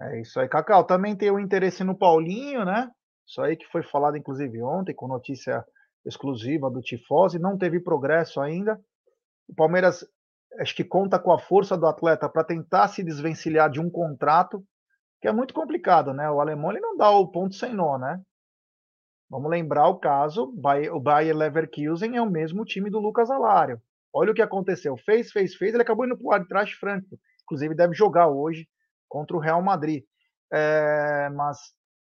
[0.00, 0.84] É isso aí, Cacau.
[0.84, 2.90] Também tem o interesse no Paulinho, né?
[3.26, 5.64] Isso aí que foi falado, inclusive, ontem, com notícia
[6.04, 8.80] exclusiva do Tifose, não teve progresso ainda.
[9.48, 10.06] O Palmeiras
[10.60, 14.64] acho que conta com a força do atleta para tentar se desvencilhar de um contrato
[15.26, 16.30] que é muito complicado, né?
[16.30, 18.22] O alemão ele não dá o ponto sem nó, né?
[19.28, 20.54] Vamos lembrar o caso,
[20.92, 23.82] o Bayer Leverkusen é o mesmo time do Lucas Alário.
[24.14, 27.74] Olha o que aconteceu, fez, fez, fez, ele acabou indo para o Arbitrage Frankfurt, inclusive
[27.74, 28.68] deve jogar hoje
[29.08, 30.04] contra o Real Madrid.
[30.52, 31.58] É, mas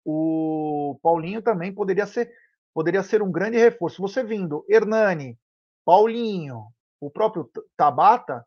[0.03, 2.27] o Paulinho também poderia ser,
[2.73, 4.01] poderia ser um grande reforço.
[4.01, 5.37] Você vindo, Hernani,
[5.85, 6.63] Paulinho,
[6.99, 8.43] o próprio Tabata,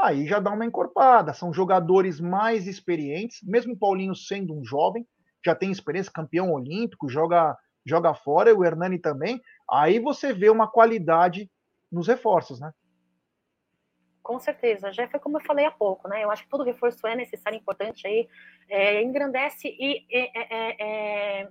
[0.00, 1.32] aí já dá uma encorpada.
[1.32, 5.06] São jogadores mais experientes, mesmo o Paulinho sendo um jovem,
[5.44, 7.56] já tem experiência, campeão olímpico, joga,
[7.86, 9.40] joga fora, o Hernani também.
[9.70, 11.50] Aí você vê uma qualidade
[11.90, 12.72] nos reforços, né?
[14.22, 16.22] Com certeza, já foi como eu falei há pouco, né?
[16.22, 18.28] Eu acho que todo reforço é necessário, importante aí,
[18.68, 21.48] é, engrandece e é, é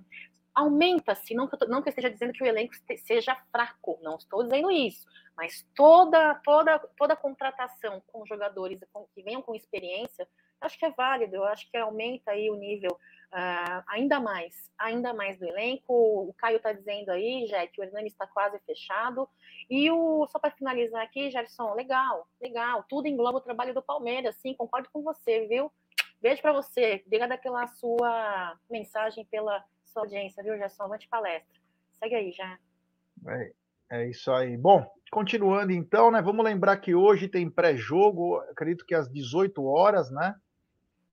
[0.58, 4.70] aumenta-se, não, não que eu esteja dizendo que o elenco seja fraco, não estou dizendo
[4.72, 8.80] isso, mas toda toda toda contratação com jogadores
[9.14, 10.28] que venham com experiência,
[10.60, 15.14] acho que é válido, eu acho que aumenta aí o nível uh, ainda mais, ainda
[15.14, 15.94] mais do elenco.
[16.28, 19.28] O Caio está dizendo aí, já que o Hernani está quase fechado.
[19.70, 24.34] E o só para finalizar aqui, Gerson, legal, legal, tudo engloba o trabalho do Palmeiras,
[24.36, 25.70] sim, concordo com você, viu?
[26.20, 30.84] Beijo para você, obrigada pela sua mensagem, pela sua audiência, viu, Gerson?
[30.84, 31.60] Avante palestra.
[31.98, 32.58] Segue aí, já.
[33.26, 33.52] É,
[33.90, 34.56] é isso aí.
[34.56, 36.22] Bom, continuando então, né?
[36.22, 40.34] Vamos lembrar que hoje tem pré-jogo, acredito que às 18 horas, né?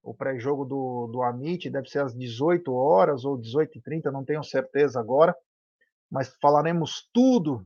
[0.03, 4.99] O pré-jogo do, do Amit deve ser às 18 horas ou 18h30, não tenho certeza
[4.99, 5.35] agora.
[6.11, 7.65] Mas falaremos tudo,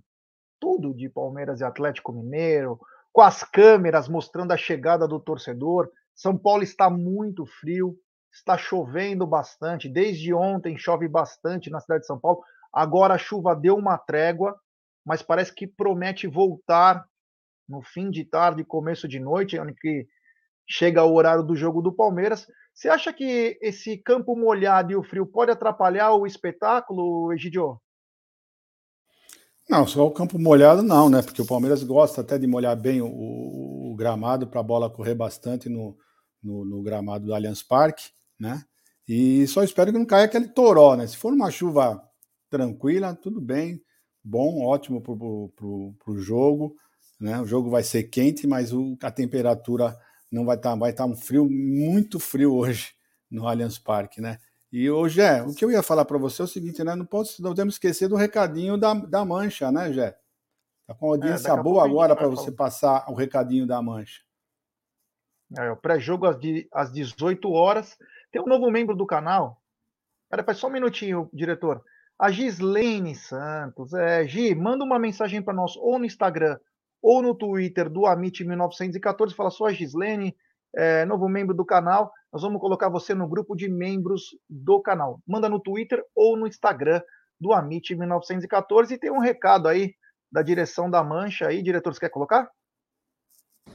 [0.59, 2.79] tudo de Palmeiras e Atlético Mineiro,
[3.11, 5.91] com as câmeras mostrando a chegada do torcedor.
[6.15, 7.97] São Paulo está muito frio,
[8.31, 9.89] está chovendo bastante.
[9.89, 12.41] Desde ontem chove bastante na cidade de São Paulo.
[12.71, 14.55] Agora a chuva deu uma trégua,
[15.05, 17.05] mas parece que promete voltar
[17.67, 20.07] no fim de tarde, começo de noite, onde que
[20.67, 22.47] chega o horário do jogo do Palmeiras.
[22.73, 27.79] Você acha que esse campo molhado e o frio pode atrapalhar o espetáculo, Egidio?
[29.69, 31.21] Não, só o campo molhado não, né?
[31.21, 35.13] Porque o Palmeiras gosta até de molhar bem o, o gramado para a bola correr
[35.13, 35.95] bastante no,
[36.41, 38.63] no, no, gramado do Allianz Parque, né?
[39.07, 41.07] E só espero que não caia aquele toró, né?
[41.07, 42.01] Se for uma chuva
[42.49, 43.81] tranquila, tudo bem,
[44.23, 46.75] bom, ótimo para o jogo,
[47.19, 47.39] né?
[47.41, 49.97] O jogo vai ser quente, mas o, a temperatura
[50.31, 52.93] não vai estar, tá, vai estar tá um frio muito frio hoje
[53.29, 54.39] no Allianz Parque, né?
[54.71, 56.95] E hoje é, o que eu ia falar para você é o seguinte, né?
[56.95, 60.15] Não, posso, não podemos esquecer do recadinho da, da mancha, né, Jé?
[60.85, 64.21] Tá com audiência é, boa agora para você passar o recadinho da mancha.
[65.57, 66.37] É, o pré-jogo às,
[66.71, 67.97] às 18 horas.
[68.31, 69.61] Tem um novo membro do canal.
[70.29, 71.83] Pera, só um minutinho, diretor.
[72.17, 73.93] A Gislene Santos.
[73.93, 76.59] É, Gi, manda uma mensagem para nós ou no Instagram
[77.01, 79.33] ou no Twitter do Amit1914.
[79.33, 80.35] Fala, sou a Gislene,
[80.75, 82.11] é, novo membro do canal.
[82.31, 85.19] Nós vamos colocar você no grupo de membros do canal.
[85.25, 87.01] Manda no Twitter ou no Instagram
[87.39, 89.95] do Amit 1914 e tem um recado aí
[90.31, 92.51] da direção da Mancha aí, diretor, você quer colocar?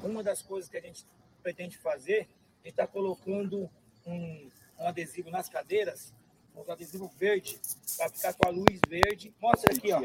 [0.02, 1.04] Uma das coisas que a gente
[1.42, 2.28] pretende fazer
[2.62, 3.68] é estar tá colocando
[4.06, 6.12] um, um, adesivo nas cadeiras,
[6.54, 7.58] um adesivo verde,
[7.96, 9.34] para ficar com a luz verde.
[9.40, 10.00] Mostra aqui, ó.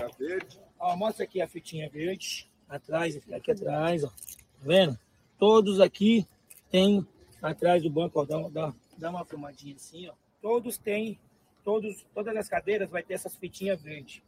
[0.79, 0.95] Ó.
[0.95, 4.07] Mostra aqui a fitinha verde, atrás, aqui atrás, ó.
[4.07, 4.15] Tá
[4.61, 4.97] vendo?
[5.37, 6.27] Todos aqui
[6.69, 7.07] têm
[7.41, 10.13] atrás do banco, ó, dá, dá, dá uma filmadinha assim, ó.
[10.41, 11.19] Todos têm,
[11.63, 14.21] todos, todas as cadeiras vai ter essas fitinhas verdes.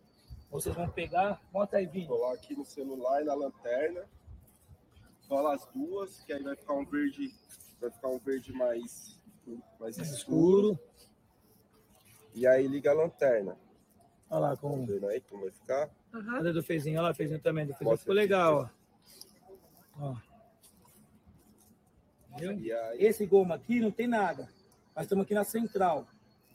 [0.52, 2.08] Vocês vão pegar, bota aí, Vini.
[2.08, 4.04] Colar aqui no celular e na lanterna.
[5.30, 7.34] Cola as duas, que aí vai ficar um verde,
[7.80, 9.18] vai ficar um verde mais,
[9.80, 10.74] mais escuro.
[10.74, 10.80] escuro.
[12.34, 13.58] E aí liga a lanterna.
[14.30, 14.86] Olha lá como.
[14.86, 15.90] Vendo aí como vai ficar?
[16.14, 16.36] Uhum.
[16.36, 17.66] Olha do fezinho, olha lá, fezinho também.
[17.66, 18.72] Do fezinho ficou legal,
[20.00, 20.16] ó.
[20.16, 20.32] ó.
[22.98, 24.48] Esse goma aqui não tem nada.
[24.96, 26.08] Nós estamos aqui na central.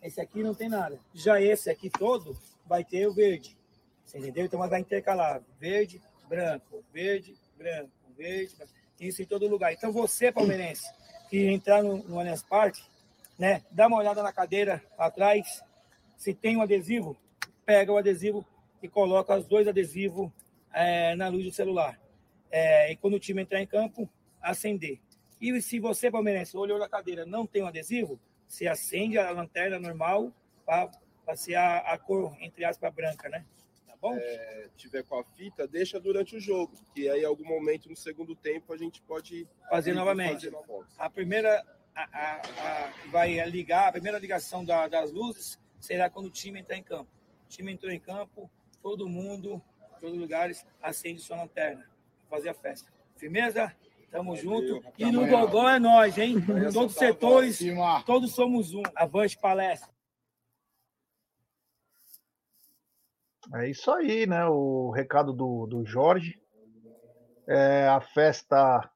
[0.03, 0.99] Esse aqui não tem nada.
[1.13, 3.57] Já esse aqui todo vai ter o verde.
[4.05, 4.47] Você entendeu?
[4.47, 8.73] Então vai intercalar verde, branco, verde, branco, verde, branco.
[9.01, 9.73] isso em todo lugar.
[9.73, 10.89] Então você, palmeirense,
[11.29, 12.83] que entrar no, no Allianz Parque,
[13.39, 15.63] né, dá uma olhada na cadeira atrás.
[16.17, 17.17] Se tem um adesivo,
[17.65, 18.45] pega o adesivo
[18.83, 20.31] e coloca os dois adesivos
[20.73, 21.99] é, na luz do celular.
[22.51, 24.09] É, e quando o time entrar em campo,
[24.41, 24.99] acender.
[25.41, 29.79] E se você, palmeirense, olhou na cadeira não tem um adesivo, você acende a lanterna
[29.79, 30.33] normal
[30.65, 33.45] para ser a, a, cor, entre aspas, branca, né?
[33.97, 34.17] Tá bom?
[34.17, 37.97] É, tiver com a fita, deixa durante o jogo, que aí, em algum momento no
[37.97, 40.51] segundo tempo, a gente pode fazer novamente.
[40.51, 46.11] Fazer a primeira a, a, a, vai ligar, a primeira ligação da, das luzes será
[46.11, 47.11] quando o time entrar em campo.
[47.47, 48.51] O time entrou em campo,
[48.83, 49.63] todo mundo,
[49.99, 51.89] todos os lugares, acende sua lanterna,
[52.29, 52.93] fazer a festa.
[53.17, 53.75] Firmeza?
[54.11, 54.83] Tamo junto.
[54.99, 56.37] E no Gogó é nós, hein?
[56.73, 57.59] Todos os setores,
[58.05, 58.83] todos somos um.
[58.95, 59.96] Avante palestra.
[63.55, 64.45] É isso aí, né?
[64.47, 66.41] O recado do, do Jorge.
[67.49, 68.91] É, a festa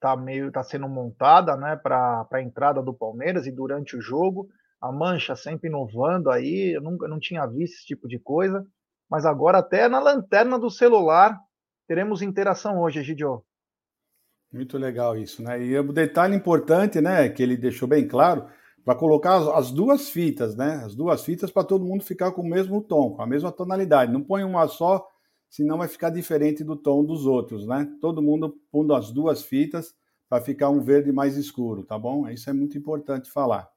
[0.00, 4.48] tá meio tá sendo montada, né, para a entrada do Palmeiras e durante o jogo.
[4.80, 8.66] A Mancha sempre inovando aí, eu nunca não tinha visto esse tipo de coisa,
[9.08, 11.38] mas agora até na lanterna do celular
[11.86, 13.44] teremos interação hoje, Gidio.
[14.50, 15.62] Muito legal isso, né?
[15.62, 18.46] E o detalhe importante, né, que ele deixou bem claro,
[18.84, 20.82] para colocar as, as, duas fitas, né?
[20.84, 24.12] As duas fitas para todo mundo ficar com o mesmo tom, com a mesma tonalidade.
[24.12, 25.06] Não põe uma só,
[25.48, 27.86] senão vai ficar diferente do tom dos outros, né?
[28.00, 29.94] Todo mundo pondo as duas fitas
[30.28, 32.28] para ficar um verde mais escuro, tá bom?
[32.28, 33.68] Isso é muito importante falar.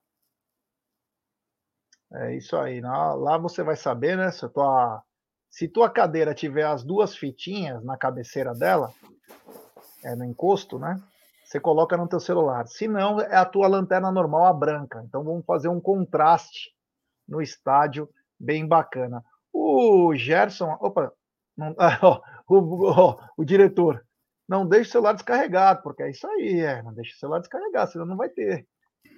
[2.11, 2.79] É isso aí.
[2.79, 4.31] Lá você vai saber, né?
[4.31, 5.03] Se tua,
[5.49, 8.93] se tua cadeira tiver as duas fitinhas na cabeceira dela,
[10.03, 11.01] é, no encosto, né?
[11.53, 12.65] Você coloca no teu celular.
[12.65, 15.03] Se não, é a tua lanterna normal, a branca.
[15.07, 16.71] Então vamos fazer um contraste
[17.27, 19.23] no estádio bem bacana.
[19.53, 21.13] O Gerson, opa,
[21.55, 24.03] não, ó, o, ó, o, diretor,
[24.49, 27.91] não deixe o celular descarregado, porque é isso aí, é, não deixe o celular descarregado,
[27.91, 28.67] senão não vai ter.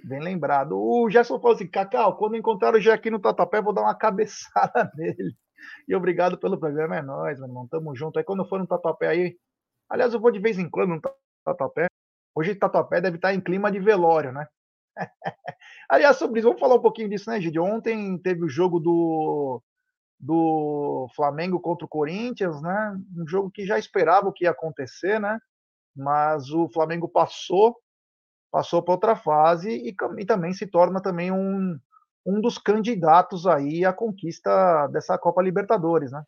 [0.03, 0.77] Bem lembrado.
[0.77, 3.95] O Gerson falou assim: Cacau, quando encontrar o Gé aqui no Tatuapé, vou dar uma
[3.95, 5.33] cabeçada nele.
[5.87, 7.65] E obrigado pelo programa, é nóis, meu irmão.
[7.69, 8.19] Tamo junto.
[8.19, 9.37] Aí quando for no Tatuapé aí,
[9.89, 11.01] Aliás, eu vou de vez em quando no
[11.45, 11.87] Tatuapé.
[12.35, 14.45] Hoje Tatuapé deve estar em clima de velório, né?
[15.89, 17.59] Aliás, sobre isso, vamos falar um pouquinho disso, né, Gide?
[17.59, 19.61] Ontem teve o jogo do,
[20.19, 22.97] do Flamengo contra o Corinthians, né?
[23.17, 25.39] Um jogo que já esperava o que ia acontecer, né?
[25.95, 27.77] Mas o Flamengo passou,
[28.51, 31.79] passou para outra fase e, e, também se torna também um,
[32.25, 36.21] um dos candidatos aí à conquista dessa Copa Libertadores, né?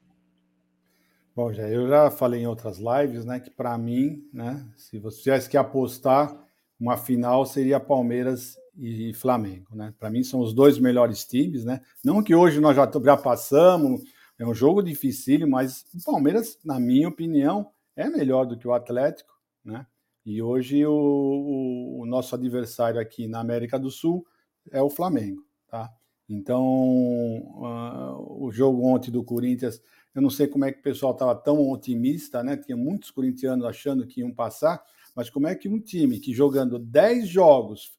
[1.38, 5.22] Bom, já eu já falei em outras lives, né, que para mim, né, se você
[5.22, 6.36] tivesse que apostar,
[6.80, 9.94] uma final seria Palmeiras e Flamengo, né?
[10.00, 11.82] Para mim são os dois melhores times, né?
[12.04, 14.02] Não que hoje nós já, já passamos,
[14.40, 18.74] É um jogo difícil, mas o Palmeiras, na minha opinião, é melhor do que o
[18.74, 19.32] Atlético,
[19.64, 19.86] né?
[20.26, 24.26] E hoje o, o, o nosso adversário aqui na América do Sul
[24.72, 25.92] é o Flamengo, tá?
[26.30, 29.82] Então, uh, o jogo ontem do Corinthians,
[30.18, 32.58] eu não sei como é que o pessoal estava tão otimista, né?
[32.58, 34.84] Tinha muitos corintianos achando que iam passar,
[35.16, 37.96] mas como é que um time que jogando 10 jogos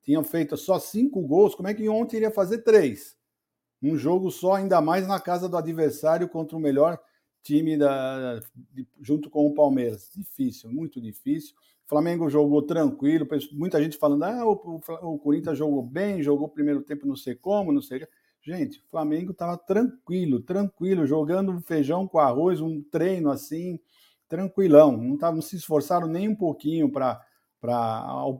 [0.00, 3.16] tinham feito só 5 gols, como é que ontem iria fazer 3?
[3.82, 7.00] Um jogo só, ainda mais na casa do adversário contra o melhor
[7.42, 8.40] time da,
[9.00, 10.12] junto com o Palmeiras.
[10.14, 11.52] Difícil, muito difícil.
[11.84, 16.46] O Flamengo jogou tranquilo, muita gente falando, ah, o, o, o Corinthians jogou bem, jogou
[16.46, 18.06] o primeiro tempo não sei como, não sei.
[18.46, 23.80] Gente, o Flamengo estava tranquilo, tranquilo, jogando feijão com arroz, um treino assim,
[24.28, 24.96] tranquilão.
[24.96, 27.20] Não, tava, não se esforçaram nem um pouquinho para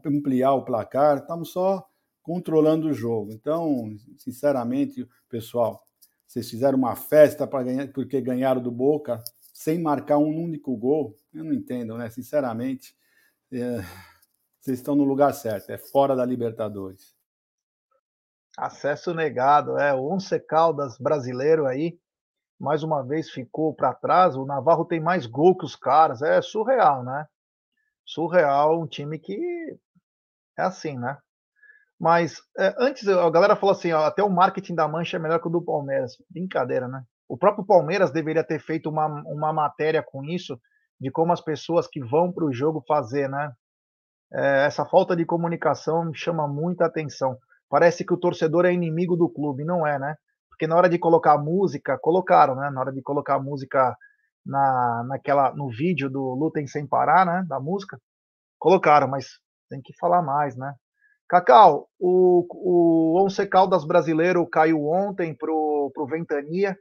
[0.06, 1.84] ampliar o placar, estamos só
[2.22, 3.32] controlando o jogo.
[3.32, 5.84] Então, sinceramente, pessoal,
[6.24, 9.20] vocês fizeram uma festa para ganhar porque ganharam do Boca
[9.52, 11.16] sem marcar um único gol.
[11.34, 12.08] Eu não entendo, né?
[12.10, 12.94] Sinceramente,
[13.50, 13.78] é,
[14.60, 15.70] vocês estão no lugar certo.
[15.70, 17.15] É fora da Libertadores.
[18.56, 21.98] Acesso negado, é o Once Caldas brasileiro aí,
[22.58, 24.34] mais uma vez ficou para trás.
[24.34, 27.26] O Navarro tem mais gol que os caras, é surreal, né?
[28.04, 29.36] Surreal, um time que
[30.58, 31.18] é assim, né?
[31.98, 35.40] Mas é, antes a galera falou assim: ó, até o marketing da Mancha é melhor
[35.40, 36.16] que o do Palmeiras.
[36.30, 37.02] Brincadeira, né?
[37.28, 40.58] O próprio Palmeiras deveria ter feito uma, uma matéria com isso,
[41.00, 43.52] de como as pessoas que vão para o jogo fazer, né?
[44.32, 47.38] É, essa falta de comunicação me chama muita atenção.
[47.68, 50.16] Parece que o torcedor é inimigo do clube, não é, né?
[50.48, 52.70] Porque na hora de colocar música, colocaram, né?
[52.70, 53.96] Na hora de colocar música
[54.44, 57.44] na, naquela, no vídeo do Lutem Sem Parar, né?
[57.48, 58.00] Da música,
[58.58, 59.26] colocaram, mas
[59.68, 60.74] tem que falar mais, né?
[61.28, 66.78] Cacau, o, o Once Caldas brasileiro caiu ontem pro, pro Ventania,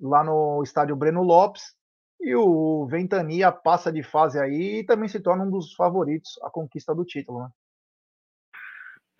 [0.00, 1.74] lá no estádio Breno Lopes,
[2.18, 6.50] e o Ventania passa de fase aí e também se torna um dos favoritos à
[6.50, 7.48] conquista do título, né?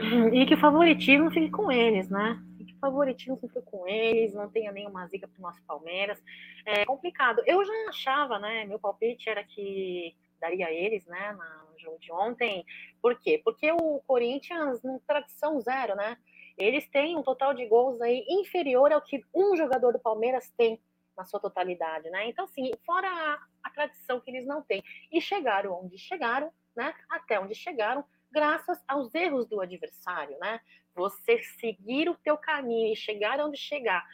[0.00, 2.42] E que o favoritismo fique com eles, né?
[2.58, 6.22] Que o favoritismo fique com eles, não tenha nenhuma zica pro nosso Palmeiras.
[6.66, 7.42] É complicado.
[7.46, 8.64] Eu já achava, né?
[8.64, 11.32] Meu palpite era que daria eles, né?
[11.32, 12.64] No jogo de ontem.
[13.00, 13.40] Por quê?
[13.44, 16.16] Porque o Corinthians, tradição zero, né?
[16.58, 20.80] Eles têm um total de gols aí inferior ao que um jogador do Palmeiras tem
[21.16, 22.28] na sua totalidade, né?
[22.28, 24.82] Então, assim, fora a, a tradição que eles não têm.
[25.10, 26.94] E chegaram onde chegaram, né?
[27.08, 30.60] Até onde chegaram, graças aos erros do adversário, né?
[30.94, 34.04] Você seguir o teu caminho e chegar onde chegar,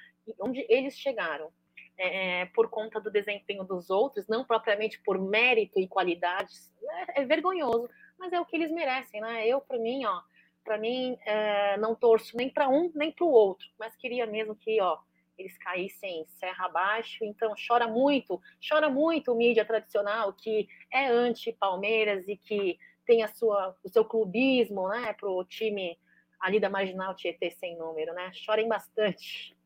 [0.41, 1.51] onde eles chegaram,
[1.97, 6.73] é, por conta do desempenho dos outros, não propriamente por mérito e qualidades,
[7.17, 7.89] é, é vergonhoso,
[8.19, 9.47] mas é o que eles merecem, né?
[9.47, 10.21] Eu, para mim, ó,
[10.65, 14.55] para mim, é, não torço nem para um nem para o outro, mas queria mesmo
[14.55, 14.99] que, ó,
[15.39, 17.25] eles caíssem serra abaixo.
[17.25, 22.79] Então, chora muito, chora muito o mídia tradicional que é anti-Palmeiras e que
[23.09, 25.99] tem a sua, o seu clubismo, né, para o time
[26.39, 28.31] ali da Marginal Tietê sem número, né?
[28.35, 29.57] Chorem bastante.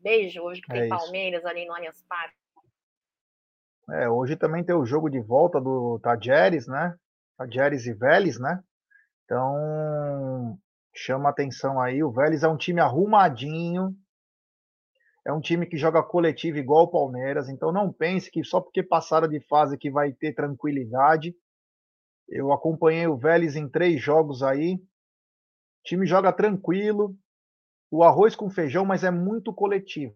[0.00, 0.96] Beijo, hoje que é tem isso.
[0.96, 2.36] Palmeiras ali no Allianz Parque.
[3.90, 6.94] É, hoje também tem o jogo de volta do Tajeres, né?
[7.38, 8.62] Tajeres e Vélez, né?
[9.24, 10.58] Então,
[10.94, 12.02] chama atenção aí.
[12.02, 13.96] O Vélez é um time arrumadinho,
[15.24, 18.82] é um time que joga coletivo igual o Palmeiras, então não pense que só porque
[18.82, 21.34] passaram de fase que vai ter tranquilidade.
[22.28, 24.74] Eu acompanhei o Vélez em três jogos aí.
[24.74, 24.80] O
[25.84, 27.16] time joga tranquilo,
[27.90, 30.14] o arroz com feijão, mas é muito coletivo.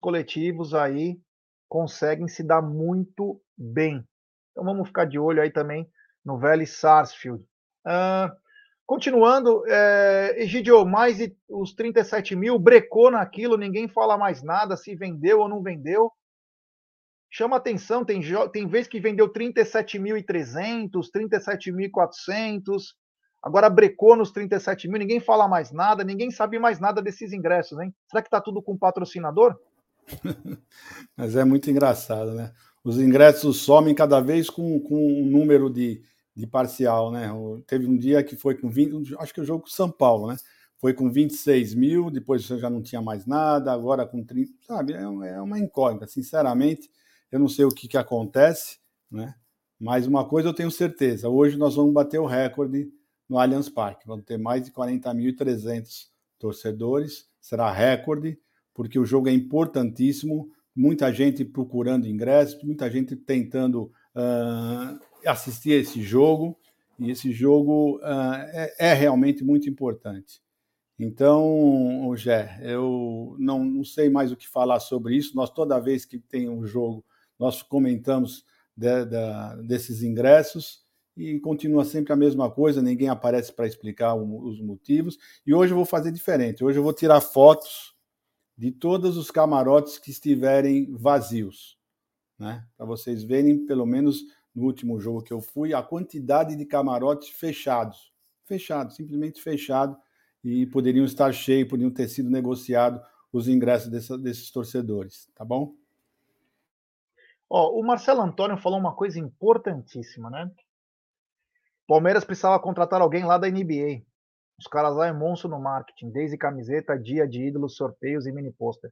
[0.00, 1.20] Coletivos aí
[1.68, 4.06] conseguem se dar muito bem.
[4.52, 5.90] Então vamos ficar de olho aí também
[6.24, 7.44] no Vélez Sarsfield.
[7.86, 8.34] Uh,
[8.86, 11.18] continuando, é, Egidio, mais
[11.48, 16.10] os 37 mil, brecou naquilo, ninguém fala mais nada se vendeu ou não vendeu.
[17.30, 18.20] Chama atenção, tem,
[18.52, 22.94] tem vez que vendeu 37.300, 37.400,
[23.46, 27.78] Agora brecou nos 37 mil, ninguém fala mais nada, ninguém sabe mais nada desses ingressos,
[27.78, 27.94] hein?
[28.10, 29.56] Será que está tudo com patrocinador?
[31.16, 32.52] Mas é muito engraçado, né?
[32.82, 36.02] Os ingressos somem cada vez com, com um número de,
[36.34, 37.30] de parcial, né?
[37.68, 40.36] Teve um dia que foi com 20, acho que o jogo com São Paulo, né?
[40.78, 44.92] Foi com 26 mil, depois já não tinha mais nada, agora com 30, sabe?
[44.92, 46.90] É, é uma incógnita, sinceramente,
[47.36, 48.78] eu não sei o que, que acontece,
[49.10, 49.34] né?
[49.78, 52.90] Mas uma coisa eu tenho certeza, hoje nós vamos bater o recorde
[53.28, 54.06] no Allianz Parque.
[54.06, 56.06] Vão ter mais de 40.300
[56.38, 58.38] torcedores, será recorde,
[58.72, 60.50] porque o jogo é importantíssimo.
[60.74, 66.58] Muita gente procurando ingressos, muita gente tentando uh, assistir esse jogo,
[66.98, 70.40] e esse jogo uh, é, é, realmente muito importante.
[70.98, 75.36] Então, Gé, eu não, não sei mais o que falar sobre isso.
[75.36, 77.04] Nós, toda vez que tem um jogo,
[77.38, 78.44] nós comentamos
[78.76, 80.84] de, de, desses ingressos
[81.16, 85.16] e continua sempre a mesma coisa, ninguém aparece para explicar os motivos.
[85.46, 86.62] E hoje eu vou fazer diferente.
[86.62, 87.94] Hoje eu vou tirar fotos
[88.56, 91.78] de todos os camarotes que estiverem vazios,
[92.38, 92.66] né?
[92.76, 94.22] Para vocês verem, pelo menos
[94.54, 98.12] no último jogo que eu fui, a quantidade de camarotes fechados.
[98.44, 99.96] Fechados, simplesmente fechado
[100.44, 103.00] e poderiam estar cheios, poderiam ter sido negociados
[103.32, 105.74] os ingressos desses torcedores, tá bom?
[107.48, 110.50] Ó, o Marcelo Antônio falou uma coisa importantíssima, né?
[111.86, 114.02] Palmeiras precisava contratar alguém lá da NBA.
[114.58, 118.50] Os caras lá é monstro no marketing, desde camiseta, dia de ídolos, sorteios e mini
[118.50, 118.90] pôster.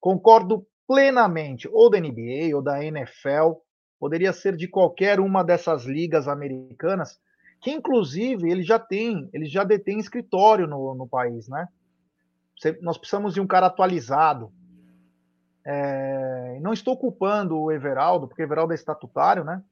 [0.00, 3.60] Concordo plenamente, ou da NBA ou da NFL,
[3.98, 7.20] poderia ser de qualquer uma dessas ligas americanas,
[7.60, 11.68] que inclusive ele já tem, ele já detém escritório no, no país, né?
[12.80, 14.52] Nós precisamos de um cara atualizado.
[15.64, 19.62] É, não estou culpando o Everaldo, porque o Everaldo é estatutário, né?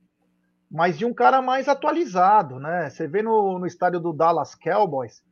[0.70, 2.88] Mas de um cara mais atualizado, né?
[2.88, 5.22] Você vê no, no estádio do Dallas Cowboys,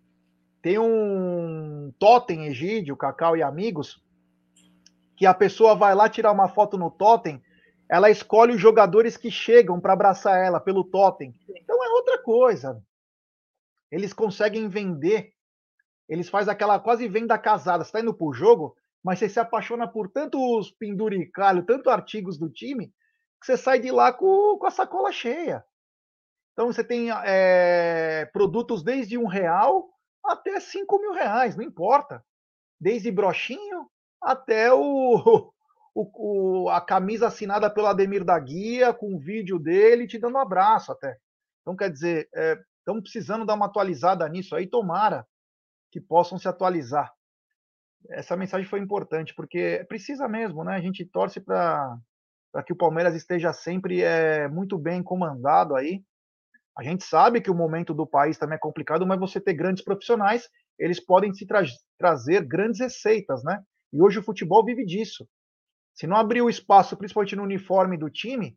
[0.60, 4.02] tem um totem Egídio, Cacau e amigos,
[5.16, 7.42] que a pessoa vai lá tirar uma foto no totem,
[7.90, 11.34] ela escolhe os jogadores que chegam para abraçar ela pelo totem.
[11.56, 12.82] Então é outra coisa.
[13.90, 15.32] Eles conseguem vender,
[16.08, 17.82] eles fazem aquela quase venda casada.
[17.82, 22.38] Você está indo para o jogo, mas você se apaixona por tantos penduricalhos, tantos artigos
[22.38, 22.88] do time,
[23.40, 25.64] que você sai de lá com, com a sacola cheia.
[26.52, 29.88] Então você tem é, produtos desde um real
[30.24, 32.24] até cinco mil reais, não importa.
[32.80, 33.88] Desde brochinho
[34.20, 35.52] até o,
[35.94, 40.34] o, o, a camisa assinada pelo Ademir da Guia, com o vídeo dele te dando
[40.34, 41.16] um abraço até.
[41.62, 42.28] Então, quer dizer,
[42.80, 45.26] estamos é, precisando dar uma atualizada nisso aí, tomara
[45.90, 47.12] que possam se atualizar.
[48.10, 50.74] Essa mensagem foi importante, porque precisa mesmo, né?
[50.74, 51.98] A gente torce para
[52.64, 56.02] que o Palmeiras esteja sempre é, muito bem comandado aí.
[56.76, 59.82] A gente sabe que o momento do país também é complicado, mas você ter grandes
[59.82, 61.62] profissionais, eles podem se tra
[61.98, 63.62] trazer grandes receitas, né?
[63.92, 65.28] E hoje o futebol vive disso.
[65.94, 68.56] Se não abrir o espaço, principalmente no uniforme do time,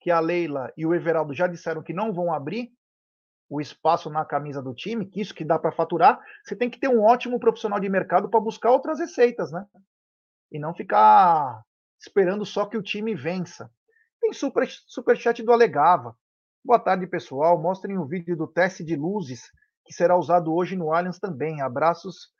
[0.00, 2.72] que a Leila e o Everaldo já disseram que não vão abrir
[3.48, 6.80] o espaço na camisa do time, que isso que dá para faturar, você tem que
[6.80, 9.64] ter um ótimo profissional de mercado para buscar outras receitas, né?
[10.50, 11.62] E não ficar
[12.00, 13.70] esperando só que o time vença.
[14.20, 16.16] Tem super, super chat do Alegava.
[16.64, 17.60] Boa tarde, pessoal.
[17.60, 19.42] Mostrem o vídeo do teste de luzes
[19.84, 21.60] que será usado hoje no Allianz também.
[21.60, 22.32] Abraços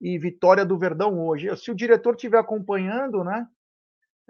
[0.00, 1.54] e vitória do Verdão hoje.
[1.56, 3.46] Se o diretor estiver acompanhando, né?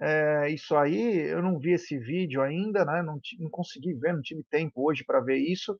[0.00, 3.02] É, isso aí, eu não vi esse vídeo ainda, né?
[3.02, 5.78] Não, não consegui ver, não tive tempo hoje para ver isso.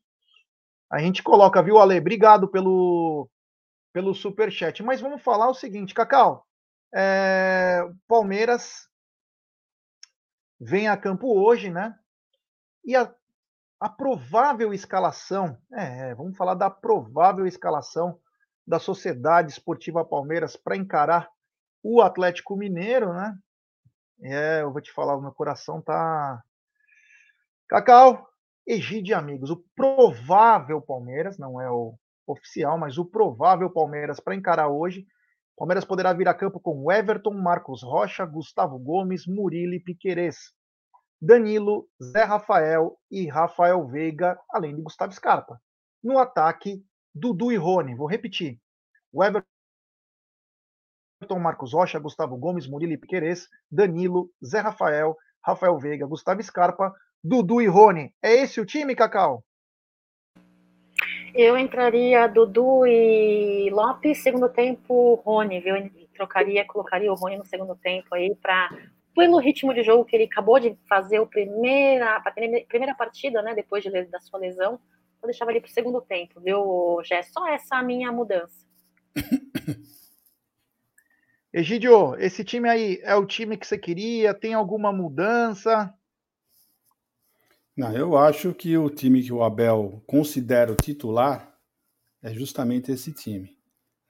[0.91, 1.99] A gente coloca, viu, Ale?
[1.99, 3.29] Obrigado pelo,
[3.93, 4.83] pelo super chat.
[4.83, 6.45] Mas vamos falar o seguinte, Cacau.
[6.93, 8.89] É, Palmeiras
[10.61, 11.97] vem a campo hoje, né?
[12.85, 13.13] E a,
[13.79, 18.19] a provável escalação, é, vamos falar da provável escalação
[18.67, 21.31] da Sociedade Esportiva Palmeiras para encarar
[21.83, 23.39] o Atlético Mineiro, né?
[24.23, 26.43] É, eu vou te falar, o meu coração tá.
[27.69, 28.30] Cacau,
[28.73, 34.69] Egide amigos, o provável Palmeiras, não é o oficial, mas o provável Palmeiras para encarar
[34.69, 35.05] hoje.
[35.57, 40.53] Palmeiras poderá vir a campo com Everton, Marcos Rocha, Gustavo Gomes, Murilo e Piquerez,
[41.21, 45.61] Danilo, Zé Rafael e Rafael Veiga, além de Gustavo Scarpa.
[46.01, 46.81] No ataque,
[47.13, 47.97] Dudu e Rony.
[47.97, 48.61] Vou repetir.
[49.13, 49.45] O Everton,
[51.41, 57.67] Marcos Rocha, Gustavo Gomes, Murilo Piquerez, Danilo, Zé Rafael, Rafael Veiga, Gustavo Scarpa, Dudu e
[57.67, 58.13] Rony.
[58.23, 59.45] É esse o time, Cacau?
[61.35, 65.77] Eu entraria Dudu e Lopes, segundo tempo, Rony, viu?
[65.77, 68.71] Eu trocaria, colocaria o Rony no segundo tempo aí para
[69.15, 72.31] pelo ritmo de jogo que ele acabou de fazer o primeira, a
[72.69, 74.81] primeira partida, né, depois de, da sua lesão,
[75.21, 77.23] eu deixava ele para o segundo tempo, viu, Jé?
[77.23, 78.65] Só essa a minha mudança.
[81.53, 84.33] Egidio, esse time aí é o time que você queria?
[84.33, 85.93] Tem alguma mudança?
[87.81, 91.51] Não, eu acho que o time que o Abel considera o titular
[92.23, 93.57] é justamente esse time.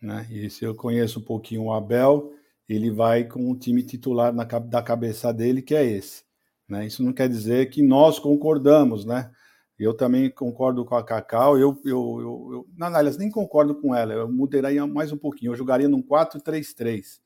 [0.02, 0.26] Né?
[0.28, 2.32] E se eu conheço um pouquinho o Abel,
[2.68, 6.24] ele vai com o time titular na, da cabeça dele, que é esse.
[6.68, 6.84] Né?
[6.84, 9.30] Isso não quer dizer que nós concordamos, né?
[9.78, 11.56] Eu também concordo com a Cacau.
[11.56, 14.12] Eu, eu, eu, eu não, aliás, nem concordo com ela.
[14.12, 15.52] Eu mudaria mais um pouquinho.
[15.52, 17.20] Eu jogaria num 4-3-3.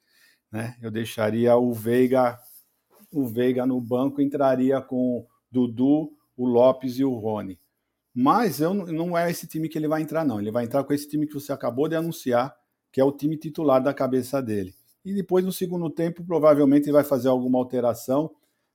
[0.53, 0.77] Né?
[0.83, 2.37] Eu deixaria o Veiga,
[3.11, 7.59] o Veiga no banco, entraria com Dudu, o Lopes e o Rony.
[8.15, 10.41] Mas eu, não é esse time que ele vai entrar, não.
[10.41, 12.55] Ele vai entrar com esse time que você acabou de anunciar,
[12.93, 14.73] que é o time titular da cabeça dele.
[15.05, 18.31] E depois, no segundo tempo, provavelmente ele vai fazer alguma alteração.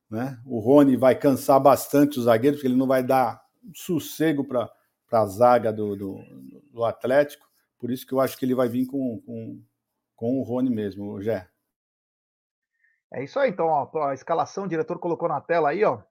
[0.09, 0.37] Né?
[0.45, 3.41] O Rony vai cansar bastante os zagueiros, porque ele não vai dar
[3.73, 4.69] sossego para
[5.11, 6.19] a zaga do, do,
[6.71, 7.47] do, Atlético.
[7.77, 9.61] Por isso que eu acho que ele vai vir com, com,
[10.15, 11.47] com o Rony mesmo, Gé.
[13.11, 16.01] É isso aí, então, ó, a escalação, o diretor colocou na tela aí, ó.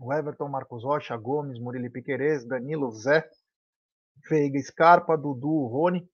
[0.00, 3.28] O Everton, Marcos Rocha, Gomes, Murilo Piquerez, Danilo, Zé,
[4.28, 6.08] Veiga, Scarpa, Dudu, Rony.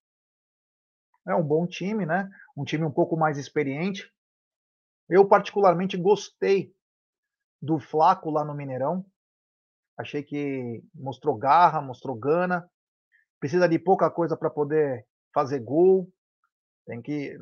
[1.27, 2.29] É um bom time, né?
[2.57, 4.11] Um time um pouco mais experiente.
[5.09, 6.75] Eu particularmente gostei
[7.61, 9.05] do Flaco lá no Mineirão.
[9.97, 12.69] Achei que mostrou garra, mostrou gana.
[13.39, 16.11] Precisa de pouca coisa para poder fazer gol.
[16.87, 17.39] Tem que,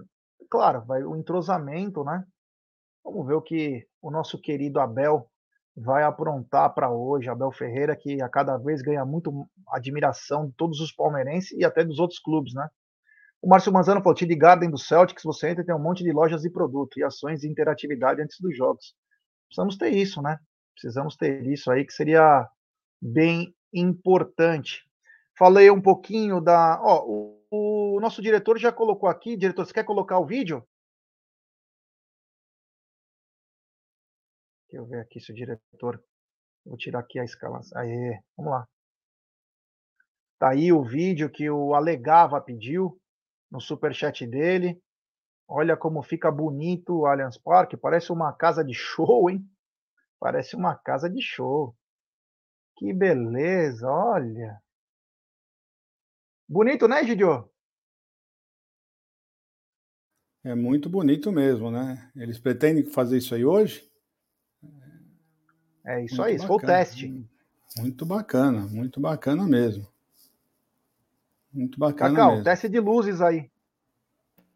[0.51, 2.25] claro, vai o entrosamento, né?
[3.05, 5.31] Vamos ver o que o nosso querido Abel
[5.79, 7.29] vai aprontar para hoje.
[7.29, 11.85] Abel Ferreira, que a cada vez ganha muito admiração de todos os palmeirenses e até
[11.85, 12.69] dos outros clubes, né?
[13.41, 16.13] O Márcio Manzano falou: de Garden do Celtics, você entra e tem um monte de
[16.13, 18.95] lojas de produto e ações de interatividade antes dos jogos.
[19.47, 20.39] Precisamos ter isso, né?
[20.75, 22.47] Precisamos ter isso aí, que seria
[23.01, 24.85] bem importante.
[25.39, 26.81] Falei um pouquinho da.
[26.83, 29.37] Ó, o, o nosso diretor já colocou aqui.
[29.37, 30.65] Diretor, você quer colocar o vídeo?
[34.69, 36.03] Deixa eu ver aqui se o diretor.
[36.65, 37.61] Vou tirar aqui a escala.
[37.75, 38.69] Aê, vamos lá.
[40.39, 43.01] Tá aí o vídeo que o Alegava pediu
[43.51, 44.81] no superchat dele.
[45.49, 47.79] Olha como fica bonito o Allianz Parque.
[47.79, 49.43] Parece uma casa de show, hein?
[50.21, 51.75] Parece uma casa de show.
[52.77, 54.63] Que beleza, olha.
[56.47, 57.51] Bonito, né, Gidio?
[60.45, 62.13] É muito bonito mesmo, né?
[62.15, 63.88] Eles pretendem fazer isso aí hoje?
[65.89, 67.27] É isso muito aí, isso foi o teste.
[67.79, 69.89] Muito bacana, muito bacana mesmo.
[71.51, 72.45] Muito bacana Cacau, mesmo.
[72.45, 73.51] teste de luzes aí.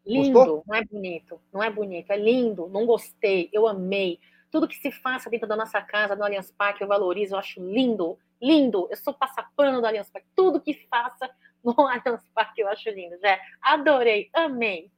[0.05, 0.63] Lindo, Gostou?
[0.67, 4.19] não é bonito, não é bonito, é lindo, não gostei, eu amei.
[4.51, 7.59] Tudo que se faça dentro da nossa casa, no Allianz Parque, eu valorizo, eu acho
[7.59, 8.87] lindo, lindo.
[8.91, 11.27] Eu sou passapano do Allianz Parque, tudo que faça
[11.65, 13.17] no Allianz Parque eu acho lindo.
[13.19, 14.91] Já adorei, amei.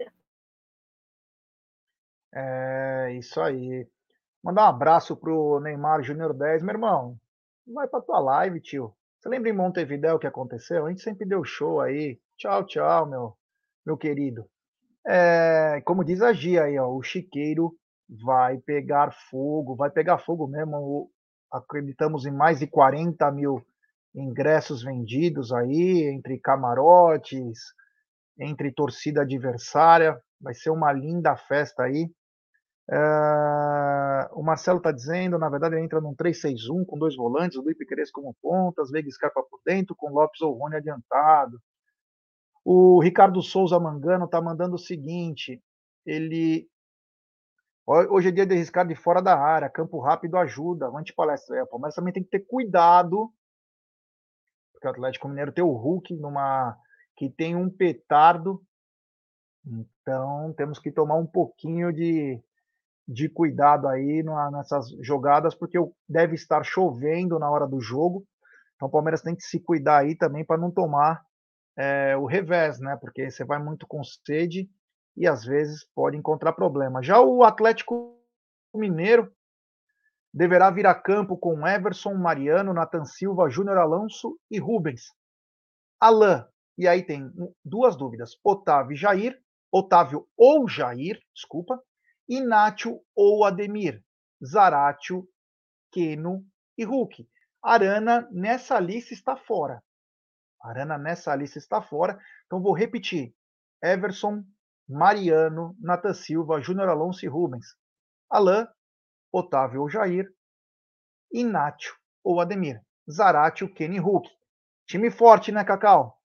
[2.33, 3.87] É isso aí.
[4.45, 7.17] Mandar um abraço pro Neymar Júnior 10, meu irmão.
[7.73, 8.93] Vai pra tua live, tio.
[9.17, 10.85] Você lembra em Montevideo o que aconteceu?
[10.85, 12.19] A gente sempre deu show aí.
[12.37, 13.33] Tchau, tchau, meu,
[13.83, 14.47] meu querido.
[15.03, 17.75] É, como diz a Gia aí, ó, o chiqueiro
[18.23, 21.09] vai pegar fogo, vai pegar fogo mesmo.
[21.51, 23.65] Acreditamos em mais de 40 mil
[24.13, 27.57] ingressos vendidos aí, entre camarotes,
[28.39, 30.21] entre torcida adversária.
[30.39, 32.11] Vai ser uma linda festa aí.
[32.89, 37.61] É, o Marcelo está dizendo, na verdade, ele entra num 3-6-1 com dois volantes, o
[37.61, 41.59] Luiz Piqueires como pontas, Veiga Scarpa por dentro, com Lopes ou Rony adiantado.
[42.63, 45.61] O Ricardo Souza Mangano está mandando o seguinte:
[46.05, 46.67] ele.
[47.87, 51.57] Hoje é dia de arriscar de fora da área, campo rápido ajuda, avante palestra.
[51.59, 53.31] É, mas também tem que ter cuidado,
[54.73, 56.75] porque o Atlético Mineiro tem o Hulk numa
[57.15, 58.61] que tem um petardo,
[59.65, 62.43] então temos que tomar um pouquinho de,
[63.07, 65.77] de cuidado aí nessas jogadas, porque
[66.07, 68.25] deve estar chovendo na hora do jogo.
[68.75, 71.23] Então o Palmeiras tem que se cuidar aí também para não tomar
[71.77, 72.97] é, o revés, né?
[72.99, 74.69] Porque você vai muito com sede
[75.15, 77.01] e às vezes pode encontrar problema.
[77.01, 78.17] Já o Atlético
[78.73, 79.31] Mineiro
[80.33, 85.13] deverá vir a campo com Everson, Mariano, Nathan Silva, Júnior Alonso e Rubens.
[85.99, 86.43] Alain,
[86.77, 87.31] e aí tem
[87.63, 89.39] duas dúvidas: Otávio e Jair,
[89.71, 91.81] Otávio ou Jair, desculpa,
[92.27, 94.03] Inácio ou Ademir,
[94.43, 95.27] Zaratio,
[95.91, 96.45] Keno
[96.77, 97.27] e Hulk.
[97.61, 99.83] Arana nessa lista está fora.
[100.61, 102.19] Arana nessa lista está fora.
[102.45, 103.35] Então vou repetir:
[103.81, 104.43] Everson,
[104.87, 107.75] Mariano, Natan Silva, Júnior Alonso e Rubens.
[108.29, 108.67] Alain,
[109.31, 110.31] Otávio ou Jair,
[111.31, 112.81] Inácio ou Ademir.
[113.09, 114.29] Zaratio, Kenny Hulk.
[114.87, 116.19] Time forte, né, Cacau?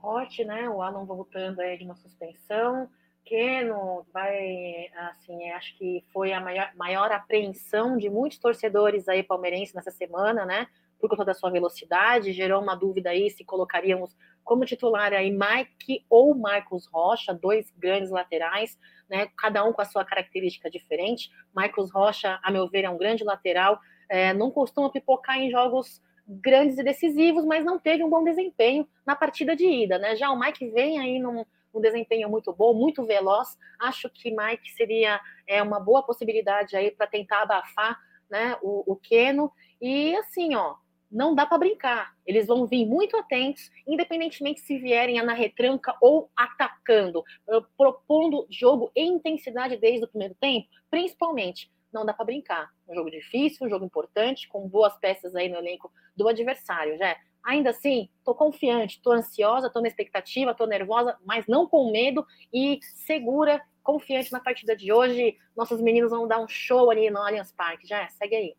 [0.00, 0.68] Forte, né?
[0.68, 2.90] O Alan voltando aí de uma suspensão.
[3.24, 9.74] Keno vai, assim, acho que foi a maior, maior apreensão de muitos torcedores aí palmeirenses
[9.74, 10.66] nessa semana, né?
[11.04, 16.04] por conta da sua velocidade, gerou uma dúvida aí se colocaríamos como titular aí Mike
[16.08, 21.30] ou Marcos Rocha, dois grandes laterais, né, cada um com a sua característica diferente.
[21.54, 26.02] Marcos Rocha, a meu ver, é um grande lateral, é, não costuma pipocar em jogos
[26.26, 30.16] grandes e decisivos, mas não teve um bom desempenho na partida de ida, né?
[30.16, 31.44] Já o Mike vem aí num,
[31.74, 33.58] um desempenho muito bom, muito veloz.
[33.78, 37.98] Acho que Mike seria é, uma boa possibilidade aí para tentar abafar
[38.30, 40.76] né, o, o Keno E assim, ó,
[41.14, 42.12] não dá para brincar.
[42.26, 48.90] Eles vão vir muito atentos, independentemente se vierem na retranca ou atacando, eh, propondo jogo
[48.96, 51.72] em intensidade desde o primeiro tempo, principalmente.
[51.92, 52.72] Não dá para brincar.
[52.88, 57.16] Um jogo difícil, um jogo importante, com boas peças aí no elenco do adversário, já.
[57.44, 62.26] Ainda assim, tô confiante, tô ansiosa, tô na expectativa, tô nervosa, mas não com medo
[62.52, 65.36] e segura, confiante na partida de hoje.
[65.54, 67.86] Nossos meninos vão dar um show ali no Allianz Parque.
[67.86, 68.56] Já, segue aí.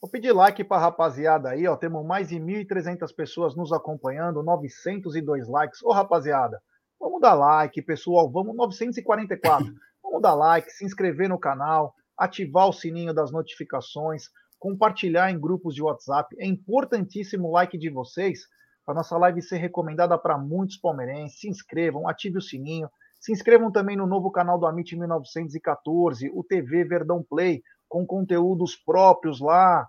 [0.00, 1.76] Vou pedir like para a rapaziada aí, ó.
[1.76, 5.80] Temos mais de 1.300 pessoas nos acompanhando, 902 likes.
[5.80, 6.60] Ô, rapaziada,
[6.98, 8.28] vamos dar like, pessoal.
[8.28, 9.72] Vamos 944.
[10.02, 14.28] vamos dar like, se inscrever no canal, ativar o sininho das notificações,
[14.62, 16.36] compartilhar em grupos de WhatsApp.
[16.38, 18.46] É importantíssimo o like de vocês
[18.86, 21.40] para nossa live ser recomendada para muitos palmeirenses.
[21.40, 22.88] Se inscrevam, ative o sininho.
[23.18, 28.76] Se inscrevam também no novo canal do Amit 1914, o TV Verdão Play, com conteúdos
[28.76, 29.84] próprios lá.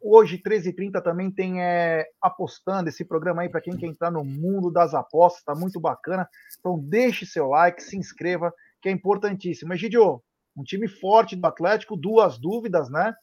[0.00, 4.70] Hoje, 13h30, também tem é, apostando esse programa aí para quem quer entrar no mundo
[4.70, 6.26] das apostas, tá muito bacana.
[6.58, 8.50] Então, deixe seu like, se inscreva,
[8.80, 9.74] que é importantíssimo.
[9.74, 10.22] Egidio,
[10.56, 13.14] um time forte do Atlético, duas dúvidas, né?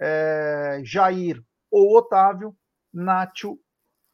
[0.00, 2.56] É, Jair ou Otávio,
[2.92, 3.58] Nacho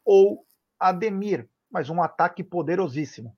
[0.05, 0.45] ou
[0.79, 3.37] Ademir, mas um ataque poderosíssimo.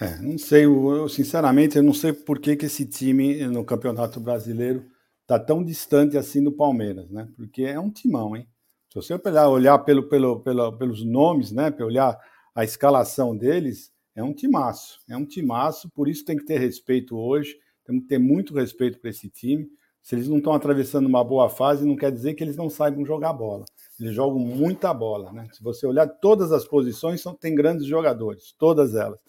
[0.00, 4.18] É, não sei, eu, sinceramente, eu não sei por que, que esse time no Campeonato
[4.18, 4.86] Brasileiro
[5.20, 7.28] está tão distante assim do Palmeiras, né?
[7.36, 8.48] Porque é um timão, hein?
[8.88, 11.70] Se você olhar, olhar pelo, pelo, pelo, pelos nomes, né?
[11.70, 12.18] Para olhar
[12.54, 17.16] a escalação deles, é um timaço, é um timaço, por isso tem que ter respeito
[17.16, 19.68] hoje, temos que ter muito respeito para esse time.
[20.02, 23.04] Se eles não estão atravessando uma boa fase, não quer dizer que eles não saibam
[23.04, 23.64] jogar bola.
[23.98, 25.48] Eles jogam muita bola, né?
[25.52, 29.20] Se você olhar todas as posições, são, tem grandes jogadores, todas elas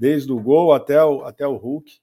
[0.00, 2.00] desde o gol até o, até o Hulk.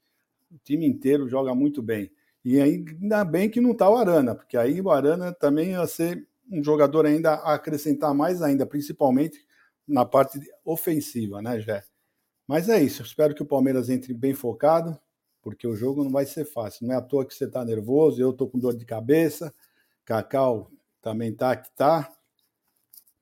[0.52, 2.12] O time inteiro joga muito bem.
[2.46, 6.28] E ainda bem que não está o Arana, porque aí o Arana também ia ser
[6.50, 9.44] um jogador ainda a acrescentar mais ainda, principalmente
[9.88, 11.84] na parte ofensiva, né, Jé?
[12.48, 13.02] Mas é isso.
[13.02, 14.98] Espero que o Palmeiras entre bem focado,
[15.48, 16.86] porque o jogo não vai ser fácil.
[16.86, 19.54] Não é à toa que você está nervoso, eu estou com dor de cabeça,
[20.04, 20.70] Cacau
[21.02, 22.14] também tá que tá.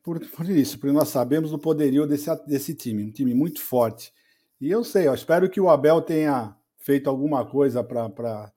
[0.01, 4.11] Por, por isso, porque nós sabemos do poderio desse, desse time, um time muito forte.
[4.59, 8.51] E eu sei, eu espero que o Abel tenha feito alguma coisa para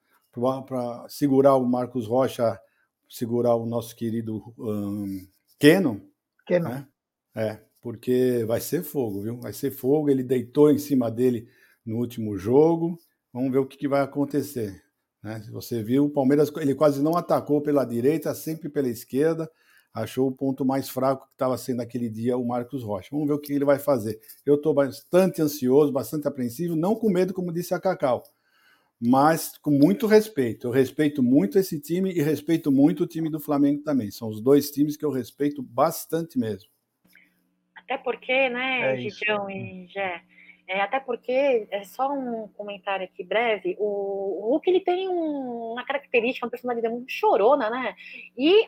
[1.11, 2.59] segurar o Marcos Rocha,
[3.07, 6.01] segurar o nosso querido um, Keno.
[6.47, 6.71] Keno.
[6.71, 6.89] Né?
[7.37, 9.39] É, porque vai ser fogo, viu?
[9.39, 10.09] Vai ser fogo.
[10.09, 11.47] Ele deitou em cima dele
[11.85, 12.99] no último jogo.
[13.33, 14.83] Vamos ver o que, que vai acontecer.
[15.23, 15.41] Né?
[15.41, 19.51] Se você viu, o Palmeiras ele quase não atacou pela direita, sempre pela esquerda
[19.93, 23.09] achou o ponto mais fraco que estava sendo aquele dia o Marcos Rocha.
[23.11, 24.19] Vamos ver o que ele vai fazer.
[24.45, 28.23] Eu estou bastante ansioso, bastante apreensivo, não com medo, como disse a Cacau,
[29.01, 30.69] mas com muito respeito.
[30.69, 34.11] Eu respeito muito esse time e respeito muito o time do Flamengo também.
[34.11, 36.69] São os dois times que eu respeito bastante mesmo.
[37.75, 40.23] Até porque, né, é Gidião e Gé,
[40.69, 45.73] é, até porque, é só um comentário aqui breve, o, o Hulk ele tem um,
[45.73, 47.97] uma característica, uma personalidade muito chorona, né?
[48.37, 48.67] E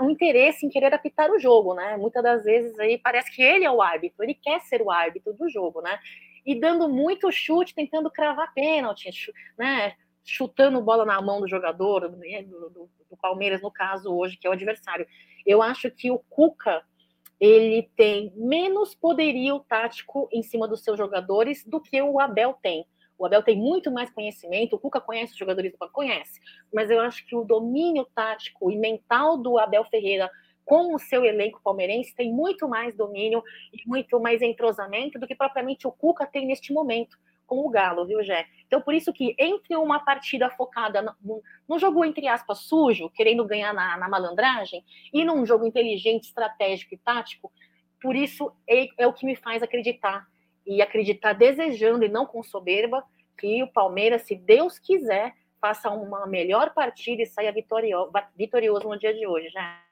[0.00, 1.98] o um interesse em querer apitar o jogo, né?
[1.98, 5.34] Muitas das vezes aí parece que ele é o árbitro, ele quer ser o árbitro
[5.34, 5.98] do jogo, né?
[6.46, 9.10] E dando muito chute, tentando cravar pênalti,
[9.58, 9.94] né?
[10.24, 12.44] Chutando bola na mão do jogador, né?
[12.44, 15.06] do, do, do Palmeiras, no caso hoje, que é o adversário.
[15.44, 16.82] Eu acho que o Cuca
[17.42, 22.86] ele tem menos poderio tático em cima dos seus jogadores do que o Abel tem.
[23.18, 26.40] O Abel tem muito mais conhecimento, o Cuca conhece os jogadores do Palmeiras, conhece,
[26.72, 30.30] mas eu acho que o domínio tático e mental do Abel Ferreira
[30.64, 35.34] com o seu elenco palmeirense tem muito mais domínio e muito mais entrosamento do que
[35.34, 38.46] propriamente o Cuca tem neste momento com o Galo, viu, Jé?
[38.66, 43.44] Então, por isso que entre uma partida focada no, no jogo, entre aspas, sujo, querendo
[43.44, 47.52] ganhar na, na, malandragem, e num jogo inteligente, estratégico e tático,
[48.00, 50.26] por isso é, é o que me faz acreditar,
[50.66, 53.04] e acreditar desejando e não com soberba,
[53.38, 58.98] que o Palmeiras, se Deus quiser, faça uma melhor partida e saia vitorioso, vitorioso no
[58.98, 59.82] dia de hoje, já.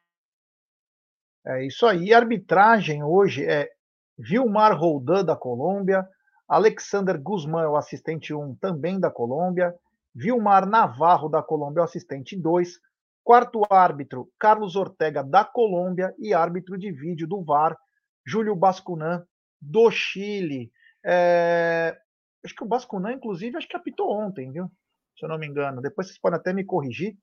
[1.47, 2.13] É isso aí.
[2.13, 3.71] A arbitragem hoje é
[4.19, 6.07] Vilmar Roldan da Colômbia,
[6.51, 9.73] Alexander Guzmán é o assistente 1 também da Colômbia,
[10.13, 12.81] Vilmar Navarro da Colômbia é o assistente 2,
[13.23, 17.79] quarto árbitro Carlos Ortega da Colômbia e árbitro de vídeo do VAR
[18.27, 19.25] Júlio Bascunan
[19.61, 20.73] do Chile.
[21.07, 21.97] É...
[22.45, 24.69] Acho que o Bascunan, inclusive, acho que apitou ontem, viu?
[25.17, 25.81] Se eu não me engano.
[25.81, 27.17] Depois vocês podem até me corrigir.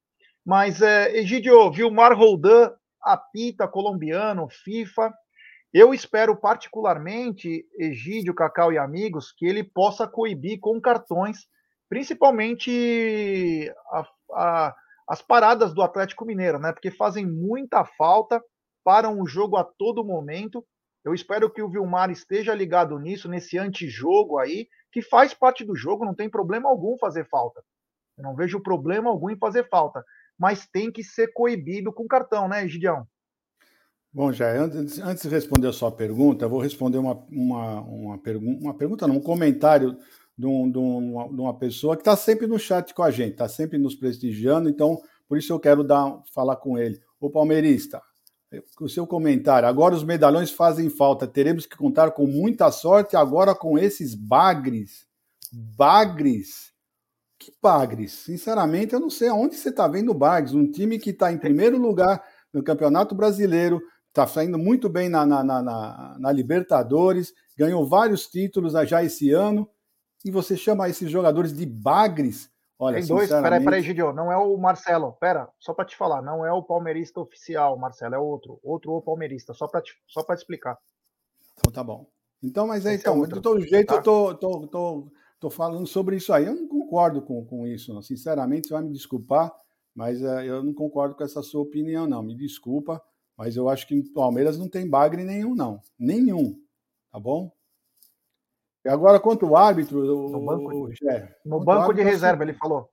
[0.45, 2.71] Mas, é, Egidio, Vilmar Roldan
[3.01, 5.13] apita colombiano, FIFA.
[5.73, 11.39] Eu espero particularmente, Egídio, Cacau e amigos, que ele possa coibir com cartões,
[11.89, 14.75] principalmente a, a,
[15.09, 16.71] as paradas do Atlético Mineiro, né?
[16.71, 18.41] Porque fazem muita falta,
[18.83, 20.65] param o jogo a todo momento.
[21.03, 25.75] Eu espero que o Vilmar esteja ligado nisso, nesse antijogo aí, que faz parte do
[25.75, 27.61] jogo, não tem problema algum fazer falta.
[28.17, 30.03] Eu não vejo problema algum em fazer falta,
[30.39, 33.05] mas tem que ser coibido com cartão, né, Gideão?
[34.17, 38.49] Bom, já antes, antes de responder a sua pergunta, vou responder uma, uma, uma, pergu
[38.49, 39.95] uma pergunta, não, um comentário
[40.35, 43.33] de, um, de, uma, de uma pessoa que está sempre no chat com a gente,
[43.33, 44.99] está sempre nos prestigiando, então
[45.29, 46.99] por isso eu quero dar, falar com ele.
[47.19, 48.01] O palmeirista,
[48.81, 49.69] o seu comentário.
[49.69, 55.05] Agora os medalhões fazem falta, teremos que contar com muita sorte agora com esses bagres.
[55.53, 56.73] Bagres?
[57.37, 58.13] Que bagres?
[58.13, 60.55] Sinceramente, eu não sei aonde você está vendo bagres.
[60.55, 63.79] Um time que está em primeiro lugar no Campeonato Brasileiro,
[64.17, 69.69] está saindo muito bem na, na, na, na, Libertadores, ganhou vários títulos já esse ano,
[70.25, 72.49] e você chama esses jogadores de bagres.
[72.79, 76.21] Olha, Tem dois, peraí, peraí, Gidio, não é o Marcelo, pera, só para te falar,
[76.21, 80.23] não é o palmeirista oficial, Marcelo, é outro, outro o palmeirista, só para te, só
[80.23, 80.77] te explicar.
[81.59, 82.07] Então tá bom.
[82.41, 83.95] Então, mas é, então, é de todo jeito tá?
[83.95, 86.45] eu tô, tô, tô, tô falando sobre isso aí.
[86.45, 88.01] Eu não concordo com, com isso, não.
[88.01, 89.51] sinceramente, você vai me desculpar,
[89.93, 92.21] mas uh, eu não concordo com essa sua opinião, não.
[92.21, 93.01] Me desculpa,
[93.37, 95.79] mas eu acho que em Palmeiras não tem bagre nenhum, não.
[95.97, 96.59] Nenhum.
[97.11, 97.51] Tá bom?
[98.83, 100.01] E agora, quanto ao árbitro.
[100.29, 102.89] No banco, de, no banco de reserva, ele falou.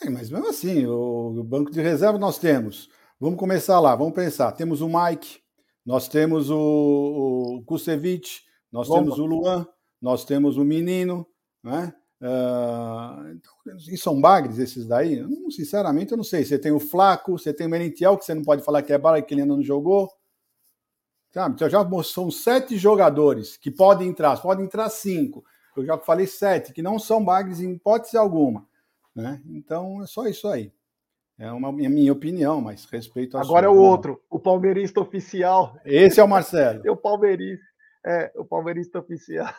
[0.00, 2.88] É, mas mesmo assim, o, o, banco de reserva nós temos.
[3.20, 4.52] Vamos começar lá, vamos pensar.
[4.52, 5.40] Temos o Mike,
[5.84, 6.56] nós temos o,
[7.58, 9.02] o Kusevich, nós Lomba.
[9.02, 9.66] temos o Luan,
[10.00, 11.26] nós temos o Menino,
[11.62, 11.92] né?
[12.20, 13.38] Uh,
[13.90, 15.20] e são bagres esses daí?
[15.20, 16.44] Não, sinceramente, eu não sei.
[16.44, 18.98] Você tem o Flaco, você tem o Merentiel, que você não pode falar que é
[18.98, 20.10] bala, que ele ainda não jogou.
[21.30, 21.54] Sabe?
[21.54, 25.44] Então, já são sete jogadores que podem entrar, podem entrar cinco.
[25.76, 28.66] Eu já falei sete, que não são bagres em hipótese alguma.
[29.14, 29.40] Né?
[29.46, 30.72] Então, é só isso aí.
[31.38, 35.78] É uma é minha opinião, mas respeito a Agora é o outro, o palmeirista oficial.
[35.84, 36.82] Esse é o Marcelo.
[36.84, 37.64] é o palmeirista.
[38.04, 39.52] É, o palmeirista oficial.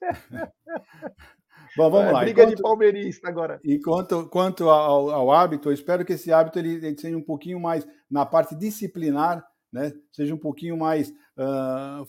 [1.76, 2.20] Bom, vamos é, lá.
[2.20, 3.60] Briga enquanto, de palmeirista agora.
[3.62, 7.22] E quanto, quanto ao, ao, hábito, eu espero que esse hábito ele, ele, seja um
[7.22, 9.92] pouquinho mais na parte disciplinar, né?
[10.10, 12.06] Seja um pouquinho mais uh,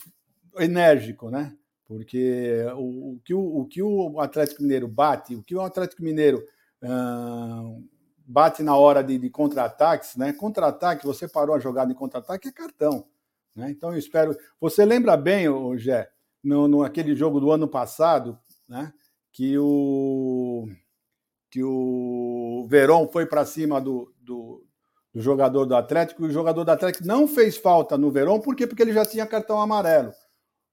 [0.61, 1.53] enérgico, né?
[1.85, 6.03] Porque o, o, que o, o, que o Atlético Mineiro bate, o que o Atlético
[6.03, 6.43] Mineiro
[6.83, 7.83] uh,
[8.25, 10.31] bate na hora de, de contra-ataques, né?
[10.33, 13.05] Contra-ataque, você parou a jogada em contra-ataque, é cartão.
[13.55, 13.71] Né?
[13.71, 14.37] Então eu espero.
[14.61, 15.45] Você lembra bem,
[15.77, 16.09] Gé,
[16.43, 18.93] no, no aquele jogo do ano passado, né?
[19.31, 20.67] Que o
[21.49, 24.65] que o Verón foi para cima do, do,
[25.13, 28.55] do, jogador do Atlético e o jogador do Atlético não fez falta no Verón, por
[28.55, 28.67] quê?
[28.67, 30.11] Porque ele já tinha cartão amarelo.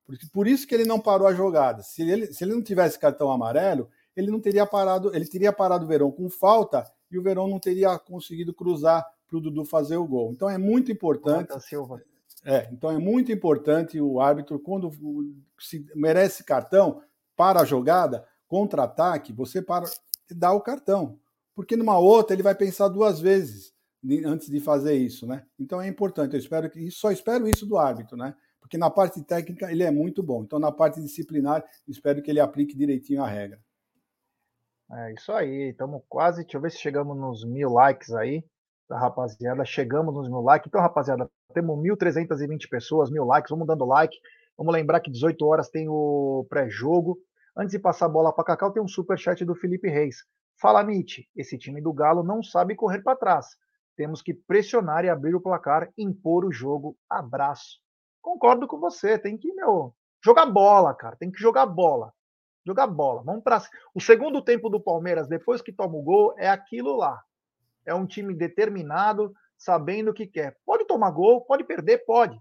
[0.05, 1.83] Por, por isso que ele não parou a jogada.
[1.83, 5.85] Se ele, se ele não tivesse cartão amarelo, ele não teria parado, ele teria parado
[5.85, 9.97] o Verón com falta e o Verón não teria conseguido cruzar para o Dudu fazer
[9.97, 10.33] o gol.
[10.33, 11.59] Então é muito importante.
[11.61, 12.03] Silva.
[12.45, 14.91] É, então é muito importante o árbitro, quando
[15.59, 17.01] se merece cartão,
[17.37, 18.25] para a jogada,
[18.55, 19.85] contra-ataque, você para
[20.31, 21.19] dá o cartão.
[21.57, 23.75] Porque numa outra ele vai pensar duas vezes
[24.25, 25.45] antes de fazer isso, né?
[25.59, 26.35] Então é importante.
[26.35, 28.33] Eu espero que só espero isso do árbitro, né?
[28.61, 30.45] Porque na parte técnica ele é muito bom.
[30.45, 33.59] Então na parte disciplinar espero que ele aplique direitinho a regra.
[34.93, 35.71] É isso aí.
[35.71, 36.43] Estamos quase.
[36.43, 38.45] Deixa eu ver se chegamos nos mil likes aí
[38.89, 39.65] da rapaziada.
[39.65, 40.69] Chegamos nos mil likes.
[40.69, 43.51] Então, rapaziada, temos 1.320 pessoas, mil likes.
[43.51, 44.17] Vamos dando like.
[44.57, 47.19] Vamos lembrar que 18 horas tem o pré-jogo.
[47.57, 50.25] Antes de passar a bola para Cacau, tem um super chat do Felipe Reis.
[50.61, 53.47] Fala, Mitch, esse time do Galo não sabe correr para trás.
[53.97, 56.97] Temos que pressionar e abrir o placar, impor o jogo.
[57.09, 57.81] Abraço.
[58.21, 59.95] Concordo com você, tem que, meu,
[60.25, 61.17] jogar bola, cara.
[61.17, 62.13] Tem que jogar bola.
[62.67, 63.23] Jogar bola.
[63.23, 63.63] Vamos para
[63.95, 67.23] O segundo tempo do Palmeiras, depois que toma o gol, é aquilo lá.
[67.87, 70.57] É um time determinado, sabendo o que quer.
[70.65, 72.41] Pode tomar gol, pode perder, pode.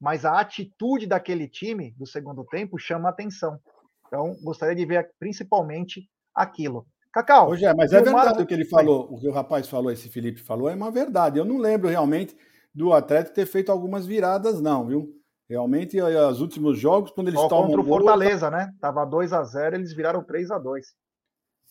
[0.00, 3.60] Mas a atitude daquele time do segundo tempo chama atenção.
[4.08, 6.86] Então, gostaria de ver principalmente aquilo.
[7.12, 7.50] Cacau.
[7.50, 10.08] Hoje é, mas é verdade o que ele falou, o que o rapaz falou, esse
[10.08, 11.38] Felipe falou, é uma verdade.
[11.38, 12.36] Eu não lembro realmente
[12.74, 15.14] do Atlético ter feito algumas viradas, não, viu?
[15.48, 17.68] Realmente, os últimos jogos, quando eles Só tomam.
[17.68, 18.70] Contra o Fortaleza, né?
[18.80, 20.86] Tava 2 a 0 eles viraram 3 a 2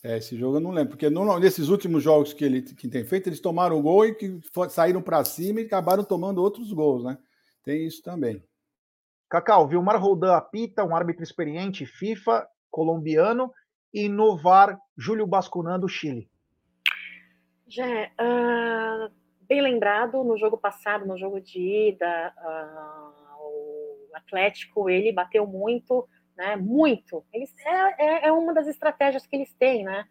[0.02, 3.04] É, esse jogo eu não lembro, porque no, nesses últimos jogos que ele que tem
[3.04, 7.04] feito, eles tomaram o gol e que saíram para cima e acabaram tomando outros gols,
[7.04, 7.16] né?
[7.64, 8.42] Tem isso também.
[9.28, 13.52] Cacau, Vilmar Roldan apita, um árbitro experiente, FIFA, colombiano,
[13.92, 16.28] e no VAR, Júlio Bascunan, do Chile.
[17.66, 19.12] Já, uh,
[19.42, 26.08] bem lembrado, no jogo passado, no jogo de ida, uh, o Atlético, ele bateu muito,
[26.36, 27.24] né, muito.
[27.32, 30.06] Eles, é, é, é, uma das estratégias que eles têm, né,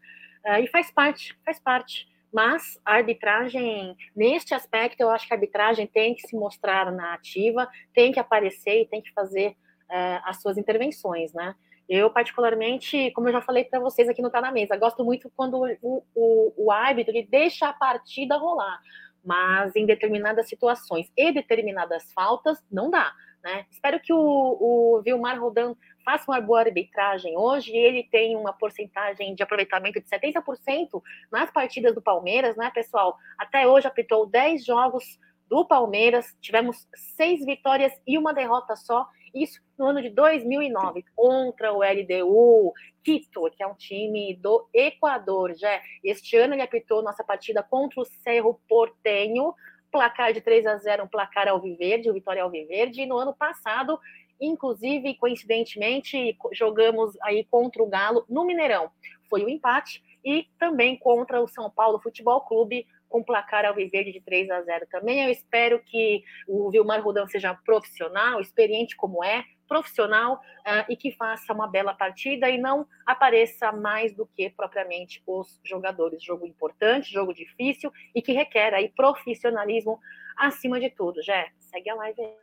[0.46, 2.08] uh, e faz parte, faz parte.
[2.34, 7.14] Mas a arbitragem, neste aspecto, eu acho que a arbitragem tem que se mostrar na
[7.14, 9.56] ativa, tem que aparecer e tem que fazer
[9.90, 11.56] uh, as suas intervenções, né?
[11.90, 15.32] Eu, particularmente, como eu já falei para vocês aqui no Tá na Mesa, gosto muito
[15.36, 18.82] quando o, o, o árbitro deixa a partida rolar,
[19.24, 23.14] mas em determinadas situações e determinadas faltas, não dá.
[23.48, 23.66] Né?
[23.72, 25.74] Espero que o, o Vilmar Rodan
[26.04, 27.72] faça uma boa arbitragem hoje.
[27.72, 33.18] Ele tem uma porcentagem de aproveitamento de 70% nas partidas do Palmeiras, né, pessoal?
[33.38, 35.18] Até hoje apitou 10 jogos
[35.50, 39.08] do Palmeiras, tivemos seis vitórias e uma derrota só.
[39.34, 45.54] Isso no ano de 2009, contra o LDU Quito, que é um time do Equador.
[45.56, 49.54] Já este ano ele apitou nossa partida contra o Cerro Portenho,
[49.92, 54.00] placar de 3 a 0, um placar alviverde, o Vitória Alviverde, e no ano passado,
[54.40, 58.92] inclusive, coincidentemente, jogamos aí contra o Galo no Mineirão.
[59.30, 64.12] Foi o um empate e também contra o São Paulo Futebol Clube com placar alviverde
[64.12, 65.24] de 3 a 0 também.
[65.24, 71.12] Eu espero que o Vilmar Rudão seja profissional, experiente como é, profissional uh, e que
[71.12, 76.24] faça uma bela partida e não apareça mais do que propriamente os jogadores.
[76.24, 80.00] Jogo importante, jogo difícil e que requer aí profissionalismo
[80.38, 81.22] acima de tudo.
[81.22, 82.36] Já segue a live aí.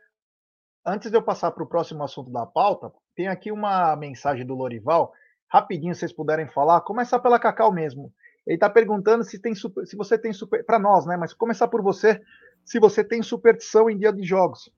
[0.85, 4.53] Antes de eu passar para o próximo assunto da pauta, tem aqui uma mensagem do
[4.53, 5.11] Lorival.
[5.47, 6.81] Rapidinho, vocês puderem falar.
[6.81, 8.13] Começar pela Cacau mesmo.
[8.45, 11.17] Ele está perguntando se tem super, se você tem super para nós, né?
[11.17, 12.21] Mas começar por você,
[12.63, 14.71] se você tem superstição em dia de jogos.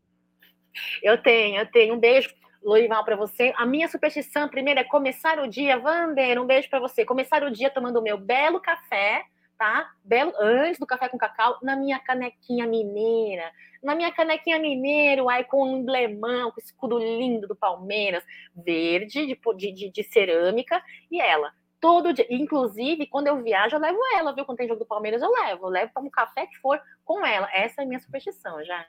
[1.01, 1.95] Eu tenho, eu tenho.
[1.95, 2.29] Um beijo,
[2.63, 3.53] Loival, para você.
[3.55, 7.05] A minha superstição primeiro é começar o dia, Vander, um beijo para você.
[7.05, 9.23] Começar o dia tomando o meu belo café,
[9.57, 9.89] tá?
[10.03, 13.51] Belo antes do café com cacau, na minha canequinha mineira.
[13.81, 18.23] Na minha canequinha mineiro, aí com um emblemão, com escudo lindo do Palmeiras,
[18.55, 22.27] verde, de, de, de cerâmica, e ela todo dia.
[22.29, 24.45] Inclusive, quando eu viajo, eu levo ela, viu?
[24.45, 25.67] Quando tem jogo do Palmeiras, eu levo.
[25.67, 27.49] Eu levo para um café que for com ela.
[27.53, 28.85] Essa é a minha superstição, já.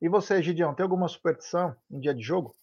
[0.00, 2.54] E você, Gideão, tem alguma superstição em dia de jogo?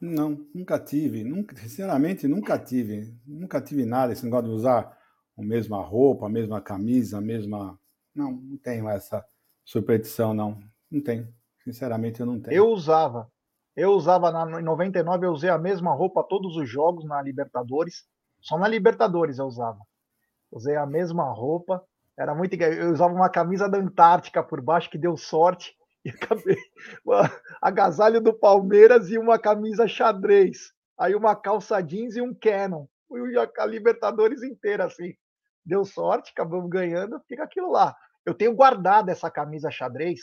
[0.00, 1.24] Não, nunca tive.
[1.24, 3.14] Nunca, sinceramente, nunca tive.
[3.26, 4.12] Nunca tive nada.
[4.12, 4.96] Esse negócio de usar
[5.36, 7.78] a mesma roupa, a mesma camisa, a mesma.
[8.14, 9.24] Não, não tenho essa
[9.64, 10.60] superstição, não.
[10.90, 11.26] Não tenho.
[11.64, 12.54] Sinceramente, eu não tenho.
[12.54, 13.30] Eu usava.
[13.74, 18.04] Eu usava na, em 99, eu usei a mesma roupa todos os jogos na Libertadores.
[18.40, 19.80] Só na Libertadores eu usava.
[20.52, 21.82] Usei a mesma roupa.
[22.16, 22.54] Era muito.
[22.54, 25.74] Eu usava uma camisa da Antártica por baixo, que deu sorte.
[26.06, 26.58] E acabei.
[27.62, 30.74] Agasalho do Palmeiras e uma camisa xadrez.
[30.98, 32.86] Aí uma calça jeans e um Canon.
[33.10, 35.14] E a Libertadores inteira, assim.
[35.64, 37.96] Deu sorte, acabamos ganhando, fica aquilo lá.
[38.26, 40.20] Eu tenho guardado essa camisa xadrez,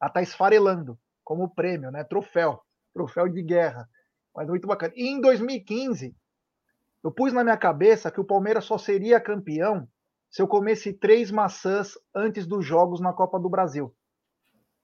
[0.00, 2.04] ela tá esfarelando, como prêmio, né?
[2.04, 2.62] Troféu
[2.98, 3.88] troféu de guerra.
[4.34, 4.92] Mas muito bacana.
[4.96, 6.14] E em 2015,
[7.02, 9.88] eu pus na minha cabeça que o Palmeiras só seria campeão
[10.30, 13.94] se eu comesse três maçãs antes dos jogos na Copa do Brasil.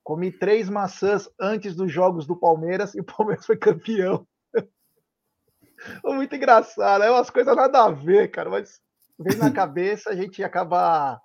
[0.04, 4.26] Comi três maçãs antes dos jogos do Palmeiras e o Palmeiras foi campeão.
[6.04, 8.80] Muito engraçado, é umas coisas nada a ver, cara, mas
[9.18, 11.18] vem na cabeça, a gente acaba.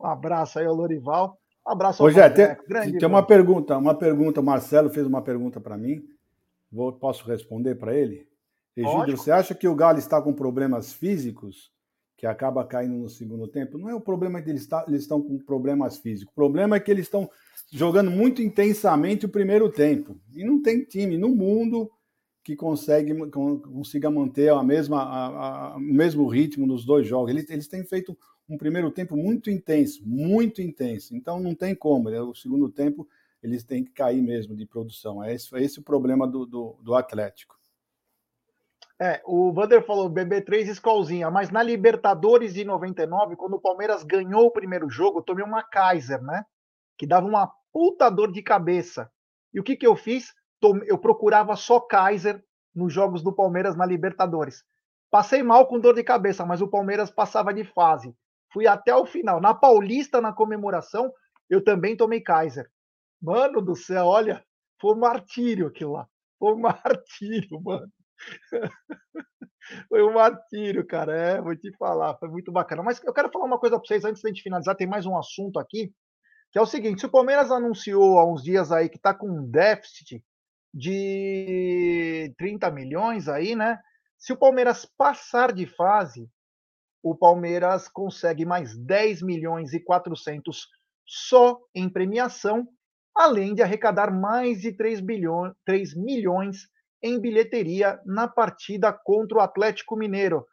[0.00, 1.38] Um abraço aí ao Lorival.
[1.66, 5.06] Um abraço ao Hoje é, tem, Grande, tem uma pergunta, uma pergunta, o Marcelo fez
[5.06, 6.02] uma pergunta para mim.
[6.72, 8.26] Vou, posso responder para ele?
[8.76, 11.70] Egídio, você acha que o Galo está com problemas físicos
[12.16, 13.78] que acaba caindo no segundo tempo?
[13.78, 16.32] Não é o problema que eles, está, eles estão com problemas físicos.
[16.32, 17.30] O problema é que eles estão
[17.74, 20.16] jogando muito intensamente o primeiro tempo.
[20.32, 21.90] E não tem time no mundo
[22.44, 25.26] que consegue, consiga manter a mesma, a,
[25.72, 27.30] a, o mesmo ritmo nos dois jogos.
[27.30, 28.16] Eles, eles têm feito
[28.48, 31.16] um primeiro tempo muito intenso, muito intenso.
[31.16, 32.10] Então não tem como.
[32.10, 32.20] Né?
[32.20, 33.08] O segundo tempo
[33.42, 35.22] eles têm que cair mesmo de produção.
[35.24, 37.56] É esse, é esse o problema do, do, do Atlético.
[39.00, 44.46] É, o Vander falou BB3 escolzinha, mas na Libertadores de 99, quando o Palmeiras ganhou
[44.46, 46.44] o primeiro jogo, eu tomei uma Kaiser, né?
[46.96, 49.10] Que dava uma puta dor de cabeça.
[49.52, 50.32] E o que, que eu fiz?
[50.86, 54.62] Eu procurava só Kaiser nos jogos do Palmeiras na Libertadores.
[55.10, 58.16] Passei mal com dor de cabeça, mas o Palmeiras passava de fase.
[58.52, 59.40] Fui até o final.
[59.40, 61.12] Na Paulista, na comemoração,
[61.50, 62.70] eu também tomei Kaiser.
[63.20, 64.44] Mano do céu, olha,
[64.80, 66.08] foi um martírio aquilo lá.
[66.38, 67.90] Foi um martírio, mano.
[69.88, 71.16] foi um martírio, cara.
[71.16, 72.82] É, vou te falar, foi muito bacana.
[72.82, 74.76] Mas eu quero falar uma coisa para vocês antes de a gente finalizar.
[74.76, 75.92] Tem mais um assunto aqui,
[76.54, 79.28] que é o seguinte: se o Palmeiras anunciou há uns dias aí que está com
[79.28, 80.24] um déficit
[80.72, 83.76] de 30 milhões aí, né?
[84.16, 86.30] Se o Palmeiras passar de fase,
[87.02, 90.68] o Palmeiras consegue mais 10 milhões e 400
[91.04, 92.68] só em premiação
[93.16, 96.68] além de arrecadar mais de 3, bilhões, 3 milhões
[97.02, 100.46] em bilheteria na partida contra o Atlético Mineiro.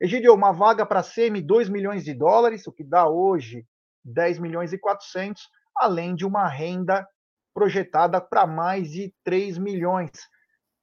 [0.00, 3.64] Egidio, uma vaga para semi, 2 milhões de dólares, o que dá hoje
[4.04, 5.42] 10 milhões e 400,
[5.76, 7.06] além de uma renda
[7.52, 10.10] projetada para mais de 3 milhões.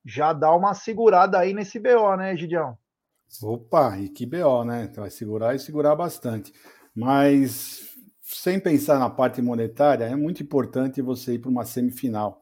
[0.05, 2.77] Já dá uma segurada aí nesse BO, né, Gideão?
[3.43, 4.91] Opa, e que BO, né?
[4.95, 6.51] Vai segurar e segurar bastante.
[6.95, 7.91] Mas
[8.21, 12.41] sem pensar na parte monetária, é muito importante você ir para uma semifinal.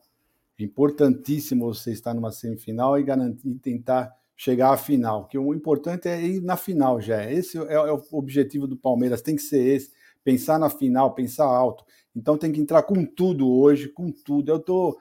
[0.59, 5.27] É importantíssimo você estar numa semifinal e garantir tentar chegar à final.
[5.27, 7.29] Que o importante é ir na final já.
[7.29, 9.91] Esse é, é o objetivo do Palmeiras, tem que ser esse.
[10.29, 11.83] Pensar na final, pensar alto.
[12.15, 14.51] Então tem que entrar com tudo hoje, com tudo.
[14.51, 14.95] Eu tô.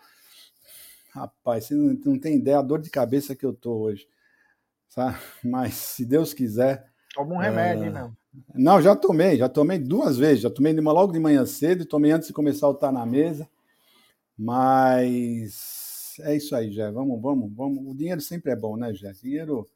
[1.11, 4.09] Rapaz, você não, não tem ideia a dor de cabeça que eu tô hoje.
[4.89, 5.19] Sabe?
[5.45, 6.91] Mas se Deus quiser.
[7.15, 7.91] Toma um remédio, é...
[7.91, 8.17] não.
[8.55, 10.41] Não, já tomei, já tomei duas vezes.
[10.41, 13.47] Já tomei logo de manhã cedo e tomei antes de começar a estar na mesa.
[14.35, 16.91] Mas é isso aí, Jé.
[16.91, 17.87] Vamos, vamos, vamos.
[17.87, 19.13] O dinheiro sempre é bom, né, Jé?
[19.13, 19.69] Dinheiro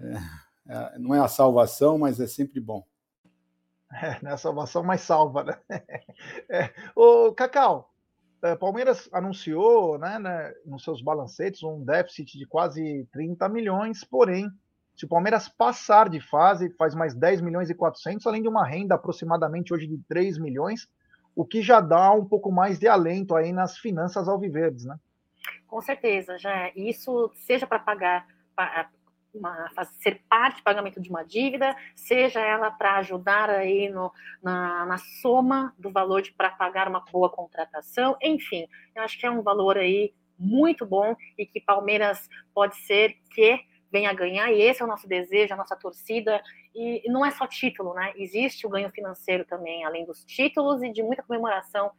[0.00, 0.14] é,
[0.66, 2.84] é, não é a salvação, mas é sempre bom.
[3.92, 5.58] É, não é salvação, mas salva, né?
[6.48, 6.70] É.
[6.94, 7.90] Ô, Cacau,
[8.42, 14.50] é, Palmeiras anunciou, né, né, nos seus balancetes, um déficit de quase 30 milhões, porém,
[14.96, 18.66] se o Palmeiras passar de fase, faz mais 10 milhões e 400, além de uma
[18.66, 20.88] renda aproximadamente hoje de 3 milhões,
[21.34, 24.98] o que já dá um pouco mais de alento aí nas finanças alviverdes, né?
[25.66, 28.26] Com certeza, já isso seja para pagar
[29.34, 29.68] uma,
[30.00, 34.12] ser parte do pagamento de uma dívida, seja ela para ajudar aí no,
[34.42, 39.30] na, na, soma do valor para pagar uma boa contratação, enfim, eu acho que é
[39.30, 43.60] um valor aí muito bom e que Palmeiras pode ser que
[43.92, 46.40] venha ganhar, e esse é o nosso desejo, a nossa torcida,
[46.74, 48.12] e, não é só título, né?
[48.16, 51.90] Existe o ganho financeiro também, além dos títulos e de muita comemoração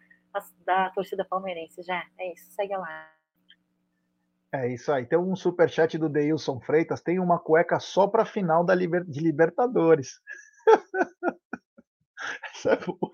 [0.65, 1.83] da torcida palmeirense.
[1.83, 3.20] Já é isso, segue lá.
[4.53, 5.05] É isso aí.
[5.05, 7.01] Tem um superchat do Deilson Freitas.
[7.01, 9.05] Tem uma cueca só para final da liber...
[9.05, 10.19] de Libertadores.
[12.53, 13.11] Essa é boa.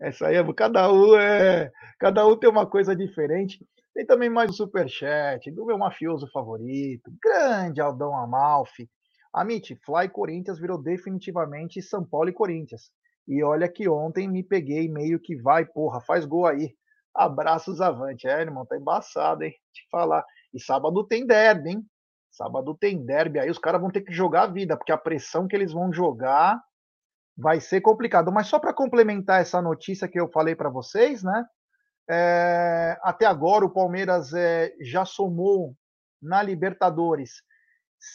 [0.00, 3.64] Essa aí é cada um é cada um tem uma coisa diferente.
[3.94, 8.88] Tem também mais um superchat do meu mafioso favorito, grande Aldão Amalfi.
[9.32, 12.90] Amit, Fly Corinthians virou definitivamente São Paulo e Corinthians.
[13.28, 16.74] E olha que ontem me peguei meio que vai, porra, faz gol aí.
[17.14, 18.26] Abraços avante.
[18.26, 19.52] É, irmão, tá embaçado, hein?
[19.72, 20.24] Te falar.
[20.52, 21.86] E sábado tem derby, hein?
[22.30, 23.38] Sábado tem derby.
[23.38, 25.92] Aí os caras vão ter que jogar a vida, porque a pressão que eles vão
[25.92, 26.60] jogar
[27.36, 28.30] vai ser complicado.
[28.30, 31.44] Mas só para complementar essa notícia que eu falei para vocês, né?
[32.08, 35.76] É, até agora o Palmeiras é, já somou
[36.20, 37.42] na Libertadores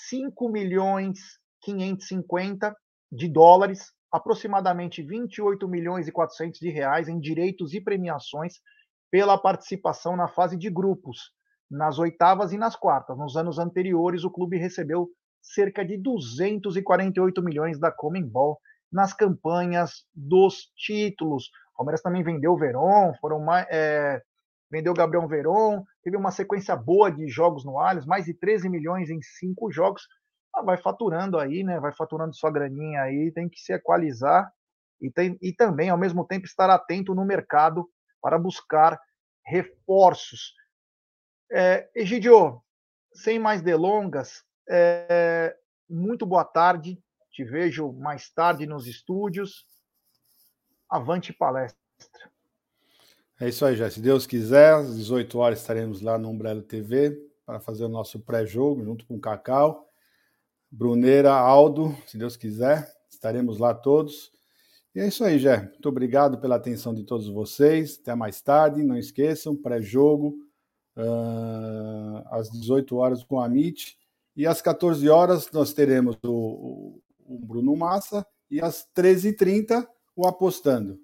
[0.09, 1.19] 5 milhões
[1.61, 2.75] 550
[3.11, 8.59] de dólares, aproximadamente 28 milhões e 400 de reais em direitos e premiações
[9.12, 11.32] pela participação na fase de grupos,
[11.70, 13.18] nas oitavas e nas quartas.
[13.18, 15.10] Nos anos anteriores, o clube recebeu
[15.41, 18.60] cerca de 248 milhões da Comembol
[18.91, 21.49] nas campanhas dos títulos.
[21.74, 24.22] O Palmeiras também vendeu o Verón, foram mais, é,
[24.72, 28.70] vendeu o Gabriel Verón, teve uma sequência boa de jogos no Allianz, mais de 13
[28.70, 30.08] milhões em cinco jogos.
[30.56, 31.80] Ah, vai faturando aí, né?
[31.80, 34.49] Vai faturando sua graninha aí, tem que se equalizar
[35.01, 37.88] e, tem, e também, ao mesmo tempo, estar atento no mercado
[38.26, 38.99] para buscar
[39.45, 40.55] reforços.
[41.51, 42.60] É, Egidio,
[43.14, 45.56] sem mais delongas, é,
[45.88, 46.99] muito boa tarde.
[47.30, 49.68] Te vejo mais tarde nos estúdios.
[50.89, 51.80] Avante palestra.
[53.39, 53.91] É isso aí, já.
[53.91, 57.15] Se Deus quiser, às 18 horas estaremos lá no Umbrella TV
[57.45, 59.88] para fazer o nosso pré-jogo junto com o Cacau,
[60.72, 64.31] Bruneira, Aldo, se Deus quiser, estaremos lá todos.
[64.95, 65.59] E é isso aí, Jé.
[65.59, 67.99] Muito obrigado pela atenção de todos vocês.
[68.01, 68.81] Até mais tarde.
[68.81, 70.38] Não esqueçam, pré-jogo,
[70.95, 73.97] uh, às 18 horas com a MIT.
[74.38, 78.26] E às 14 horas nós teremos o, o Bruno Massa.
[78.49, 79.85] E às 13h30
[80.15, 80.97] o Apostando.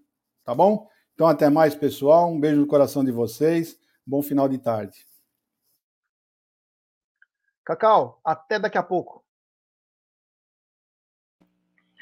[0.46, 0.88] Tá bom?
[1.14, 2.32] Então até mais, pessoal.
[2.32, 3.78] Um beijo no coração de vocês.
[4.08, 5.06] Bom final de tarde.
[7.66, 9.22] Cacau, até daqui a pouco.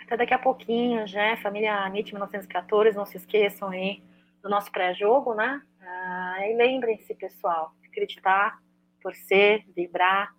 [0.10, 4.02] Até daqui a pouquinho, já, família NIT 1914, não se esqueçam aí
[4.42, 5.62] do nosso pré-jogo, né?
[5.80, 8.58] Ah, e lembrem-se, pessoal, acreditar,
[9.04, 10.34] torcer, vibrar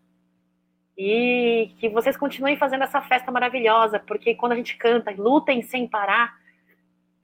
[0.98, 5.86] e que vocês continuem fazendo essa festa maravilhosa, porque quando a gente canta, lutem sem
[5.86, 6.34] parar,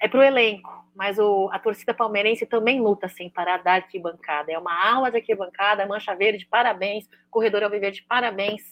[0.01, 4.53] é pro elenco, mas o, a torcida palmeirense também luta sem parar da arquibancada.
[4.53, 8.63] É uma aula de arquibancada, Mancha Verde, parabéns, Corredor Alviverde, parabéns.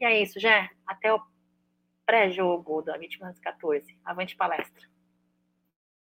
[0.00, 0.70] E é isso, já.
[0.86, 1.20] Até o
[2.06, 3.98] pré-jogo da Vítima 14.
[4.04, 4.82] Avante palestra.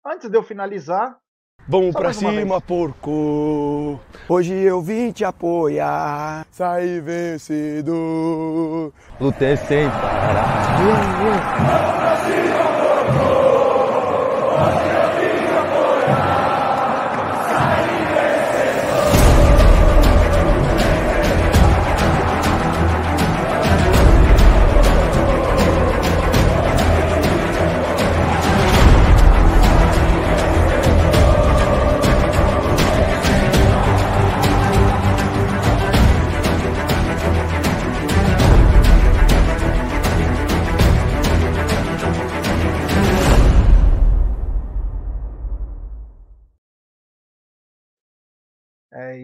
[0.06, 1.20] Antes de eu finalizar,
[1.68, 3.99] Vamos pra cima, porco.
[4.28, 6.48] Hoje eu vim te apoiar.
[6.49, 8.91] Saí vencedor.
[9.20, 10.80] Lutei sem parar.
[10.80, 11.06] Vamos
[11.95, 12.57] pra cima,
[13.20, 14.89] porco.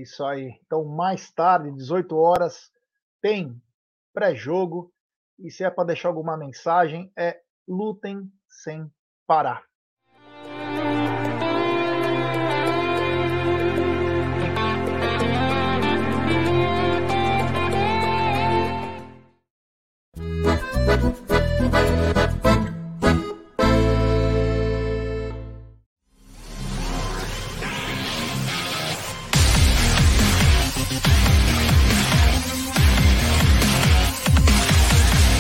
[0.06, 0.58] Isso aí.
[0.66, 2.72] Então, mais tarde, 18 horas,
[3.22, 3.62] tem
[4.14, 4.92] pré-jogo.
[5.38, 8.90] E se é para deixar alguma mensagem, é lutem sem
[9.28, 9.64] parar.